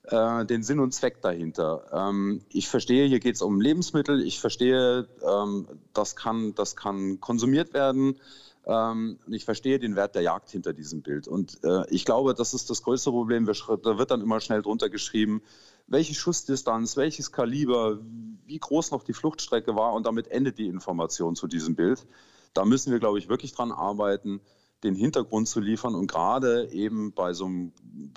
äh, 0.05 0.44
den 0.46 0.62
Sinn 0.62 0.81
und 0.81 0.92
Zweck 0.92 1.20
dahinter. 1.23 1.87
Ähm, 1.92 2.42
ich 2.49 2.68
verstehe, 2.68 3.07
hier 3.07 3.20
geht 3.20 3.37
es 3.37 3.42
um 3.42 3.61
Lebensmittel, 3.61 4.23
ich 4.23 4.40
verstehe, 4.40 5.09
ähm, 5.23 5.68
das, 5.92 6.16
kann, 6.16 6.55
das 6.55 6.77
kann 6.77 7.20
konsumiert 7.20 7.75
werden. 7.75 8.18
Ähm, 8.66 9.18
ich 9.29 9.44
verstehe 9.44 9.79
den 9.79 9.96
Wert 9.96 10.14
der 10.14 10.23
Jagd 10.23 10.51
hinter 10.51 10.73
diesem 10.73 11.03
Bild. 11.03 11.29
Und 11.29 11.62
äh, 11.64 11.88
ich 11.90 12.05
glaube, 12.05 12.35
das 12.35 12.55
ist 12.55 12.70
das 12.70 12.83
größte 12.83 13.11
Problem. 13.11 13.46
Da 13.46 13.99
wird 13.99 14.11
dann 14.11 14.20
immer 14.20 14.40
schnell 14.40 14.62
drunter 14.62 14.88
geschrieben, 14.88 15.42
welche 15.87 16.14
Schussdistanz, 16.14 16.96
welches 16.96 17.33
Kaliber, 17.33 17.99
wie 18.46 18.59
groß 18.59 18.92
noch 18.92 19.03
die 19.03 19.12
Fluchtstrecke 19.12 19.75
war 19.75 19.92
und 19.94 20.07
damit 20.07 20.29
endet 20.29 20.59
die 20.59 20.66
Information 20.66 21.37
zu 21.37 21.46
diesem 21.46 21.75
Bild. 21.75 22.07
Da 22.55 22.64
müssen 22.64 22.92
wir, 22.92 23.01
glaube 23.01 23.18
ich, 23.18 23.29
wirklich 23.29 23.55
dran 23.55 23.73
arbeiten, 23.73 24.40
den 24.83 24.95
Hintergrund 24.95 25.49
zu 25.49 25.61
liefern 25.61 25.95
und 25.95 26.11
gerade 26.11 26.71
eben 26.73 27.12
bei 27.12 27.33
so 27.33 27.47
einem 27.47 27.73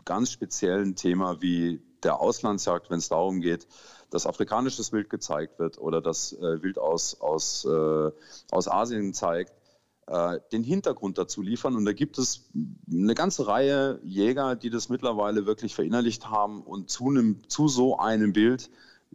ganz 0.05 0.31
speziellen 0.31 0.95
Thema 0.95 1.41
wie 1.41 1.81
der 2.03 2.19
Auslandsjagd, 2.19 2.89
wenn 2.89 2.99
es 2.99 3.09
darum 3.09 3.41
geht, 3.41 3.67
dass 4.09 4.27
afrikanisches 4.27 4.91
Wild 4.91 5.09
gezeigt 5.09 5.59
wird 5.59 5.77
oder 5.77 6.01
das 6.01 6.33
äh, 6.33 6.61
Wild 6.61 6.77
aus, 6.77 7.19
aus, 7.19 7.65
äh, 7.65 8.11
aus 8.51 8.67
Asien 8.67 9.13
zeigt, 9.13 9.53
äh, 10.07 10.39
den 10.51 10.63
Hintergrund 10.63 11.17
dazu 11.17 11.41
liefern. 11.41 11.75
Und 11.75 11.85
da 11.85 11.93
gibt 11.93 12.17
es 12.17 12.49
eine 12.91 13.15
ganze 13.15 13.47
Reihe 13.47 13.99
Jäger, 14.03 14.55
die 14.55 14.69
das 14.69 14.89
mittlerweile 14.89 15.45
wirklich 15.45 15.75
verinnerlicht 15.75 16.29
haben 16.29 16.61
und 16.61 16.89
zu, 16.89 17.07
einem, 17.07 17.47
zu 17.49 17.67
so 17.67 17.97
einem 17.97 18.33
Bild 18.33 18.69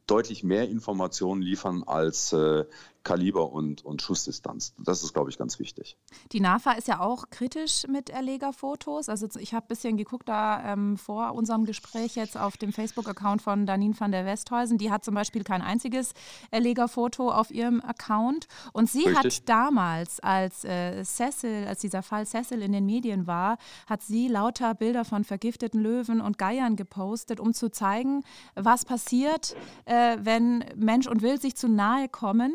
deutlich 0.07 0.43
mehr 0.43 0.69
Informationen 0.69 1.43
liefern 1.43 1.83
als 1.85 2.33
äh, 2.33 2.65
Kaliber 3.09 3.53
und, 3.53 3.87
und 3.87 4.03
Schussdistanz. 4.03 4.75
Das 4.77 5.03
ist, 5.03 5.15
glaube 5.15 5.31
ich, 5.31 5.39
ganz 5.39 5.59
wichtig. 5.59 5.97
Die 6.33 6.41
NAFA 6.41 6.73
ist 6.73 6.89
ja 6.89 7.01
auch 7.01 7.31
kritisch 7.31 7.87
mit 7.89 8.11
Erlegerfotos. 8.11 9.09
Also 9.09 9.27
ich 9.39 9.55
habe 9.55 9.65
ein 9.65 9.69
bisschen 9.69 9.97
geguckt 9.97 10.29
da 10.29 10.75
ähm, 10.75 10.99
vor 10.99 11.33
unserem 11.33 11.65
Gespräch 11.65 12.17
jetzt 12.17 12.37
auf 12.37 12.59
dem 12.59 12.71
Facebook-Account 12.71 13.41
von 13.41 13.65
Danine 13.65 13.99
van 13.99 14.13
der 14.13 14.27
Westhäusen. 14.27 14.77
Die 14.77 14.91
hat 14.91 15.07
zum 15.07 15.15
Beispiel 15.15 15.43
kein 15.43 15.63
einziges 15.63 16.13
Erlegerfoto 16.51 17.31
auf 17.31 17.51
ihrem 17.51 17.81
Account. 17.81 18.47
Und 18.75 18.91
sie 18.91 19.05
Richtig. 19.05 19.39
hat 19.39 19.49
damals, 19.49 20.21
als 20.21 20.65
äh, 20.65 21.03
Cecil, 21.03 21.65
als 21.67 21.81
dieser 21.81 22.03
Fall 22.03 22.27
Cecil 22.27 22.61
in 22.61 22.73
den 22.73 22.85
Medien 22.85 23.27
war, 23.27 23.57
hat 23.87 24.03
sie 24.03 24.29
lauter 24.29 24.75
Bilder 24.75 25.07
von 25.07 25.25
vergifteten 25.25 25.81
Löwen 25.81 26.21
und 26.21 26.37
Geiern 26.37 26.77
gepostet, 26.77 27.41
um 27.41 27.55
zu 27.55 27.71
zeigen, 27.71 28.23
was 28.55 28.85
passiert, 28.85 29.57
äh, 29.87 30.19
wenn 30.21 30.63
Mensch 30.77 31.07
und 31.07 31.23
Wild 31.23 31.41
sich 31.41 31.57
zu 31.57 31.69
nahe 31.69 32.11
kommen. 32.11 32.53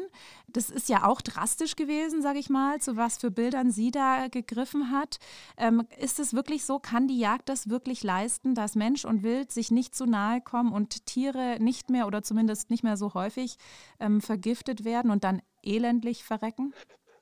Das 0.54 0.70
ist 0.70 0.88
ja 0.88 1.06
auch 1.08 1.22
drastisch 1.22 1.76
gewesen, 1.76 2.22
sage 2.22 2.40
ich 2.40 2.50
mal, 2.50 2.80
zu 2.80 2.96
was 2.96 3.18
für 3.18 3.32
Bildern 3.32 3.72
sie 3.72 3.92
da 3.92 4.28
gegriffen 4.30 4.92
hat. 4.92 5.18
Ähm, 5.58 5.88
ist 6.00 6.20
es 6.20 6.34
wirklich 6.34 6.64
so, 6.64 6.80
kann 6.80 7.08
die 7.08 7.20
Jagd 7.20 7.50
das 7.50 7.70
wirklich 7.70 8.04
leisten, 8.04 8.54
dass 8.54 8.76
Mensch 8.76 9.04
und 9.04 9.24
Wild 9.24 9.52
sich 9.52 9.72
nicht 9.72 9.96
zu 9.96 10.06
nahe 10.06 10.42
kommen 10.42 10.72
und 10.72 11.06
Tiere 11.08 11.58
nicht 11.60 11.90
mehr 11.90 12.08
oder 12.08 12.22
zumindest 12.22 12.70
nicht 12.70 12.84
mehr 12.84 12.98
so 12.98 13.14
häufig 13.16 13.58
ähm, 14.00 14.22
vergiftet 14.22 14.86
werden 14.86 15.10
und 15.12 15.24
dann 15.24 15.42
elendlich 15.64 16.24
verrecken? 16.24 16.74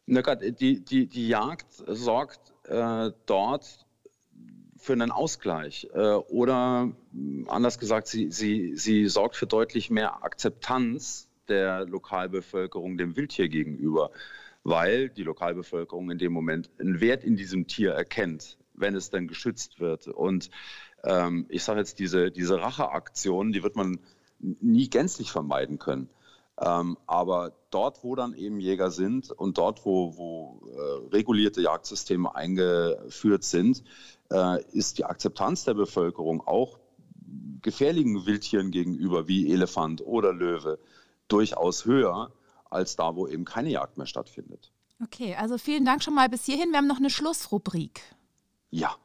Na 0.06 0.22
Gott, 0.22 0.40
die, 0.42 0.84
die, 0.84 1.08
die 1.08 1.28
Jagd 1.28 1.68
sorgt 1.88 2.54
äh, 2.66 3.12
dort 3.26 3.86
für 4.76 4.94
einen 4.94 5.12
Ausgleich 5.12 5.88
äh, 5.94 6.16
oder 6.16 6.92
anders 7.48 7.80
gesagt, 7.80 8.08
sie, 8.08 8.32
sie, 8.32 8.76
sie 8.76 9.08
sorgt 9.08 9.36
für 9.36 9.48
deutlich 9.48 9.90
mehr 9.90 10.24
Akzeptanz 10.24 11.30
der 11.48 11.86
Lokalbevölkerung 11.86 12.98
dem 12.98 13.16
Wildtier 13.16 13.50
gegenüber, 13.50 14.12
weil 14.64 15.10
die 15.10 15.24
Lokalbevölkerung 15.24 16.12
in 16.12 16.18
dem 16.18 16.34
Moment 16.34 16.70
einen 16.80 17.00
Wert 17.00 17.24
in 17.24 17.36
diesem 17.36 17.68
Tier 17.68 17.92
erkennt, 17.92 18.58
wenn 18.74 18.96
es 18.96 19.10
dann 19.10 19.28
geschützt 19.28 19.80
wird. 19.80 20.08
Und 20.08 20.50
ähm, 21.04 21.46
ich 21.50 21.64
sage 21.64 21.80
jetzt, 21.80 22.00
diese, 22.00 22.32
diese 22.32 22.62
Racheaktion, 22.62 23.52
die 23.52 23.64
wird 23.64 23.76
man 23.76 24.00
nie 24.40 24.90
gänzlich 24.90 25.32
vermeiden 25.32 25.80
können. 25.80 26.10
Ähm, 26.60 26.98
aber 27.08 27.54
dort, 27.72 28.04
wo 28.04 28.16
dann 28.16 28.34
eben 28.34 28.60
Jäger 28.60 28.92
sind 28.92 29.32
und 29.32 29.58
dort, 29.58 29.86
wo, 29.86 30.16
wo 30.18 30.62
äh, 30.70 31.16
regulierte 31.16 31.62
Jagdsysteme 31.62 32.36
eingeführt 32.36 33.44
sind, 33.44 33.84
äh, 34.32 34.64
ist 34.72 35.00
die 35.00 35.06
Akzeptanz 35.06 35.64
der 35.64 35.74
Bevölkerung 35.74 36.42
auch 36.46 36.78
gefährlichen 37.62 38.26
Wildtieren 38.26 38.72
gegenüber 38.72 39.28
wie 39.28 39.52
Elefant 39.52 40.06
oder 40.06 40.34
Löwe 40.34 40.80
durchaus 41.32 41.86
höher 41.86 42.32
als 42.70 42.96
da, 42.96 43.16
wo 43.16 43.28
eben 43.28 43.46
keine 43.46 43.70
Jagd 43.70 43.98
mehr 43.98 44.08
stattfindet. 44.08 44.72
Okay, 45.04 45.36
also 45.36 45.58
vielen 45.58 45.86
Dank 45.86 46.04
schon 46.04 46.14
mal 46.14 46.30
bis 46.30 46.46
hierhin. 46.46 46.72
Wir 46.72 46.78
haben 46.78 46.88
noch 46.88 46.98
eine 46.98 47.10
Schlussrubrik. 47.10 48.02
Ja. 48.70 48.96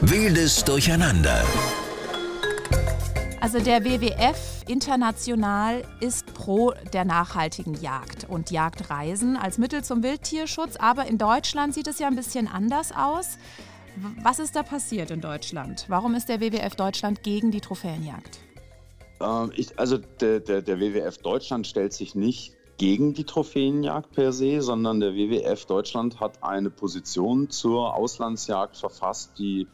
Wildes 0.00 0.64
Durcheinander. 0.64 1.44
Also 3.40 3.60
der 3.60 3.84
WWF 3.84 4.64
international 4.66 5.84
ist 6.00 6.32
pro 6.32 6.72
der 6.94 7.04
nachhaltigen 7.04 7.74
Jagd 7.74 8.24
und 8.28 8.50
Jagdreisen 8.50 9.36
als 9.36 9.58
Mittel 9.58 9.84
zum 9.84 10.02
Wildtierschutz. 10.02 10.76
Aber 10.76 11.06
in 11.06 11.18
Deutschland 11.18 11.74
sieht 11.74 11.86
es 11.86 11.98
ja 11.98 12.06
ein 12.06 12.16
bisschen 12.16 12.48
anders 12.48 12.92
aus. 12.92 13.36
Was 14.22 14.38
ist 14.38 14.56
da 14.56 14.62
passiert 14.62 15.10
in 15.10 15.20
Deutschland? 15.20 15.84
Warum 15.88 16.14
ist 16.14 16.30
der 16.30 16.40
WWF 16.40 16.74
Deutschland 16.74 17.22
gegen 17.22 17.50
die 17.50 17.60
Trophäenjagd? 17.60 18.43
Ähm, 19.24 19.52
ich, 19.56 19.78
also 19.78 19.98
der, 19.98 20.40
der, 20.40 20.62
der 20.62 20.80
WWF 20.80 21.18
Deutschland 21.18 21.66
stellt 21.66 21.92
sich 21.92 22.14
nicht 22.14 22.54
gegen 22.76 23.14
die 23.14 23.24
Trophäenjagd 23.24 24.12
per 24.12 24.32
se, 24.32 24.60
sondern 24.60 25.00
der 25.00 25.14
WWF 25.14 25.64
Deutschland 25.66 26.20
hat 26.20 26.42
eine 26.42 26.70
Position 26.70 27.50
zur 27.50 27.94
Auslandsjagd 27.94 28.76
verfasst, 28.76 29.38
die 29.38 29.68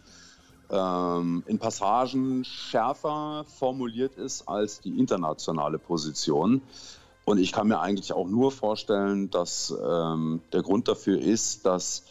ähm, 0.71 1.43
in 1.47 1.59
Passagen 1.59 2.45
schärfer 2.45 3.45
formuliert 3.59 4.17
ist 4.17 4.47
als 4.49 4.81
die 4.81 4.99
internationale 4.99 5.79
Position. 5.79 6.63
Und 7.25 7.39
ich 7.39 7.53
kann 7.53 7.69
mir 7.69 7.81
eigentlich 7.81 8.13
auch 8.13 8.29
nur 8.29 8.53
vorstellen, 8.53 9.31
dass 9.31 9.75
ähm, 9.83 10.43
der 10.53 10.63
Grund 10.63 10.89
dafür 10.89 11.19
ist, 11.19 11.65
dass, 11.65 12.05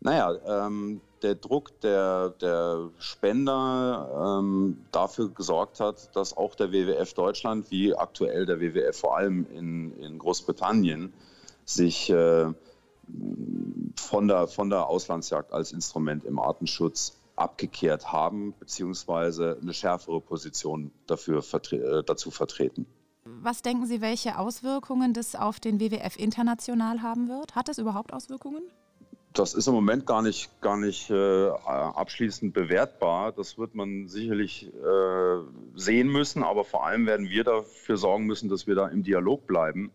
naja, 0.00 0.34
ähm, 0.46 1.00
der 1.22 1.34
Druck 1.34 1.80
der, 1.80 2.30
der 2.30 2.90
Spender 2.98 4.38
ähm, 4.40 4.78
dafür 4.92 5.30
gesorgt 5.30 5.80
hat, 5.80 6.14
dass 6.14 6.36
auch 6.36 6.54
der 6.54 6.72
WWF 6.72 7.14
Deutschland, 7.14 7.70
wie 7.70 7.94
aktuell 7.94 8.46
der 8.46 8.60
WWF 8.60 8.98
vor 8.98 9.16
allem 9.16 9.46
in, 9.52 9.96
in 9.98 10.18
Großbritannien, 10.18 11.12
sich 11.64 12.10
äh, 12.10 12.52
von, 13.96 14.28
der, 14.28 14.46
von 14.46 14.70
der 14.70 14.86
Auslandsjagd 14.86 15.52
als 15.52 15.72
Instrument 15.72 16.24
im 16.24 16.38
Artenschutz 16.38 17.16
abgekehrt 17.36 18.12
haben, 18.12 18.54
beziehungsweise 18.58 19.58
eine 19.60 19.74
schärfere 19.74 20.20
Position 20.20 20.90
dafür 21.06 21.42
vertre 21.42 21.76
äh, 21.76 22.04
dazu 22.04 22.30
vertreten. 22.30 22.86
Was 23.24 23.60
denken 23.60 23.86
Sie, 23.86 24.00
welche 24.00 24.38
Auswirkungen 24.38 25.12
das 25.12 25.34
auf 25.34 25.58
den 25.58 25.80
WWF 25.80 26.16
international 26.16 27.02
haben 27.02 27.28
wird? 27.28 27.56
Hat 27.56 27.68
das 27.68 27.78
überhaupt 27.78 28.12
Auswirkungen? 28.12 28.62
Das 29.36 29.52
ist 29.52 29.66
im 29.66 29.74
Moment 29.74 30.06
gar 30.06 30.22
nicht, 30.22 30.50
gar 30.62 30.78
nicht 30.78 31.10
äh, 31.10 31.48
abschließend 31.48 32.54
bewertbar. 32.54 33.32
Das 33.32 33.58
wird 33.58 33.74
man 33.74 34.08
sicherlich 34.08 34.72
äh, 34.72 35.40
sehen 35.74 36.08
müssen, 36.08 36.42
aber 36.42 36.64
vor 36.64 36.86
allem 36.86 37.04
werden 37.04 37.28
wir 37.28 37.44
dafür 37.44 37.98
sorgen 37.98 38.24
müssen, 38.24 38.48
dass 38.48 38.66
wir 38.66 38.74
da 38.74 38.88
im 38.88 39.02
Dialog 39.02 39.46
bleiben, 39.46 39.90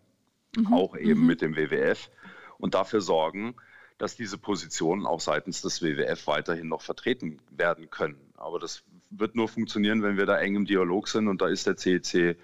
mhm. 0.55 0.71
auch 0.71 0.95
eben 0.95 1.21
mhm. 1.21 1.25
mit 1.25 1.41
dem 1.41 1.55
WWF 1.55 2.11
und 2.59 2.75
dafür 2.75 3.01
sorgen, 3.01 3.55
dass 3.97 4.15
diese 4.15 4.37
Positionen 4.37 5.07
auch 5.07 5.19
seitens 5.19 5.63
des 5.63 5.81
WWF 5.81 6.27
weiterhin 6.27 6.67
noch 6.67 6.83
vertreten 6.83 7.39
werden 7.49 7.89
können. 7.89 8.21
Aber 8.37 8.59
das 8.59 8.83
wird 9.09 9.35
nur 9.35 9.47
funktionieren, 9.47 10.03
wenn 10.03 10.17
wir 10.17 10.27
da 10.27 10.37
eng 10.37 10.55
im 10.55 10.65
Dialog 10.65 11.07
sind 11.07 11.27
und 11.27 11.41
da 11.41 11.47
ist 11.47 11.65
der 11.65 11.77
CEC 11.77 12.37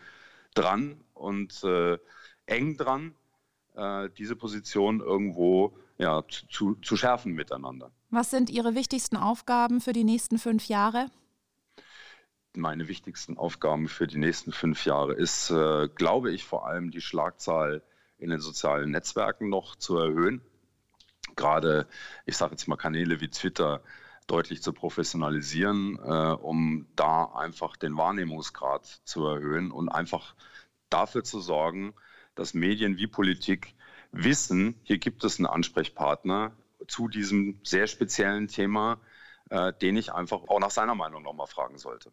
dran 0.56 1.00
und 1.14 1.64
äh, 1.64 2.00
eng 2.48 2.76
dran, 2.76 3.14
äh, 3.78 4.10
diese 4.18 4.36
Position 4.36 5.00
irgendwo 5.00 5.78
ja, 5.98 6.24
zu, 6.50 6.76
zu 6.76 6.98
schärfen 6.98 7.34
miteinander. 7.34 7.92
Was 8.10 8.32
sind 8.32 8.50
Ihre 8.50 8.76
wichtigsten 8.76 9.18
Aufgaben 9.18 9.82
für 9.82 9.94
die 9.94 10.04
nächsten 10.04 10.38
fünf 10.38 10.68
Jahre? 10.68 11.10
Meine 12.56 12.88
wichtigsten 12.88 13.38
Aufgaben 13.38 13.88
für 13.88 14.08
die 14.08 14.18
nächsten 14.18 14.52
fünf 14.52 14.86
Jahre 14.86 15.14
ist, 15.14 15.52
äh, 15.52 15.90
glaube 15.94 16.32
ich, 16.32 16.44
vor 16.44 16.68
allem 16.68 16.92
die 16.92 17.02
Schlagzahl 17.02 17.84
in 18.18 18.32
den 18.32 18.40
sozialen 18.40 18.90
Netzwerken 18.90 19.50
noch 19.50 19.76
zu 19.76 19.98
erhöhen. 19.98 20.42
Gerade, 21.36 21.88
ich 22.26 22.36
sage 22.36 22.54
jetzt 22.54 22.68
mal, 22.68 22.78
Kanäle 22.78 23.22
wie 23.22 23.30
Twitter 23.30 23.84
deutlich 24.26 24.64
zu 24.64 24.74
professionalisieren, 24.74 26.00
äh, 26.04 26.34
um 26.34 26.88
da 26.96 27.26
einfach 27.26 27.78
den 27.78 27.96
Wahrnehmungsgrad 27.96 28.86
zu 29.04 29.26
erhöhen 29.26 29.72
und 29.72 29.90
einfach 29.90 30.36
dafür 30.90 31.24
zu 31.24 31.40
sorgen, 31.40 31.94
dass 32.38 32.54
Medien 32.54 32.98
wie 32.98 33.08
Politik 33.08 33.74
wissen, 34.12 34.80
hier 34.84 34.98
gibt 34.98 35.24
es 35.24 35.38
einen 35.38 35.48
Ansprechpartner 35.48 36.54
zu 36.88 37.08
diesem 37.08 37.60
sehr 37.64 37.88
speziellen 37.88 38.48
Thema, 38.48 39.00
äh, 39.50 39.74
den 39.74 39.98
ich 39.98 40.14
einfach 40.14 40.44
auch 40.48 40.60
nach 40.60 40.72
seiner 40.72 40.96
Meinung 40.96 41.24
nochmal 41.24 41.48
fragen 41.48 41.78
sollte. 41.78 42.12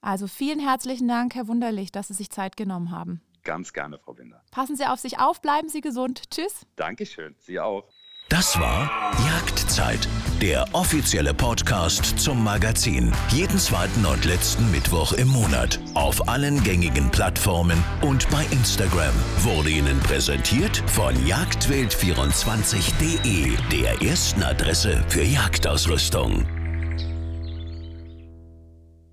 Also 0.00 0.26
vielen 0.26 0.60
herzlichen 0.60 1.08
Dank, 1.08 1.34
Herr 1.34 1.48
Wunderlich, 1.48 1.92
dass 1.92 2.08
Sie 2.08 2.14
sich 2.14 2.30
Zeit 2.30 2.56
genommen 2.56 2.90
haben. 2.90 3.20
Ganz 3.42 3.72
gerne, 3.72 3.98
Frau 3.98 4.16
Winder. 4.18 4.42
Passen 4.50 4.76
Sie 4.76 4.86
auf 4.86 5.00
sich 5.00 5.18
auf, 5.18 5.40
bleiben 5.40 5.68
Sie 5.68 5.80
gesund. 5.80 6.30
Tschüss. 6.30 6.66
Dankeschön, 6.76 7.34
Sie 7.38 7.60
auch. 7.60 7.88
Das 8.30 8.58
war 8.60 8.88
Jagdzeit, 9.26 10.08
der 10.40 10.64
offizielle 10.72 11.34
Podcast 11.34 12.20
zum 12.20 12.44
Magazin. 12.44 13.10
Jeden 13.30 13.58
zweiten 13.58 14.06
und 14.06 14.24
letzten 14.24 14.70
Mittwoch 14.70 15.12
im 15.14 15.26
Monat. 15.26 15.80
Auf 15.94 16.28
allen 16.28 16.62
gängigen 16.62 17.10
Plattformen 17.10 17.82
und 18.02 18.30
bei 18.30 18.44
Instagram. 18.52 19.12
Wurde 19.38 19.70
Ihnen 19.70 19.98
präsentiert 19.98 20.80
von 20.86 21.16
jagdwild24.de, 21.26 23.56
der 23.72 24.00
ersten 24.00 24.44
Adresse 24.44 25.02
für 25.08 25.24
Jagdausrüstung. 25.24 26.46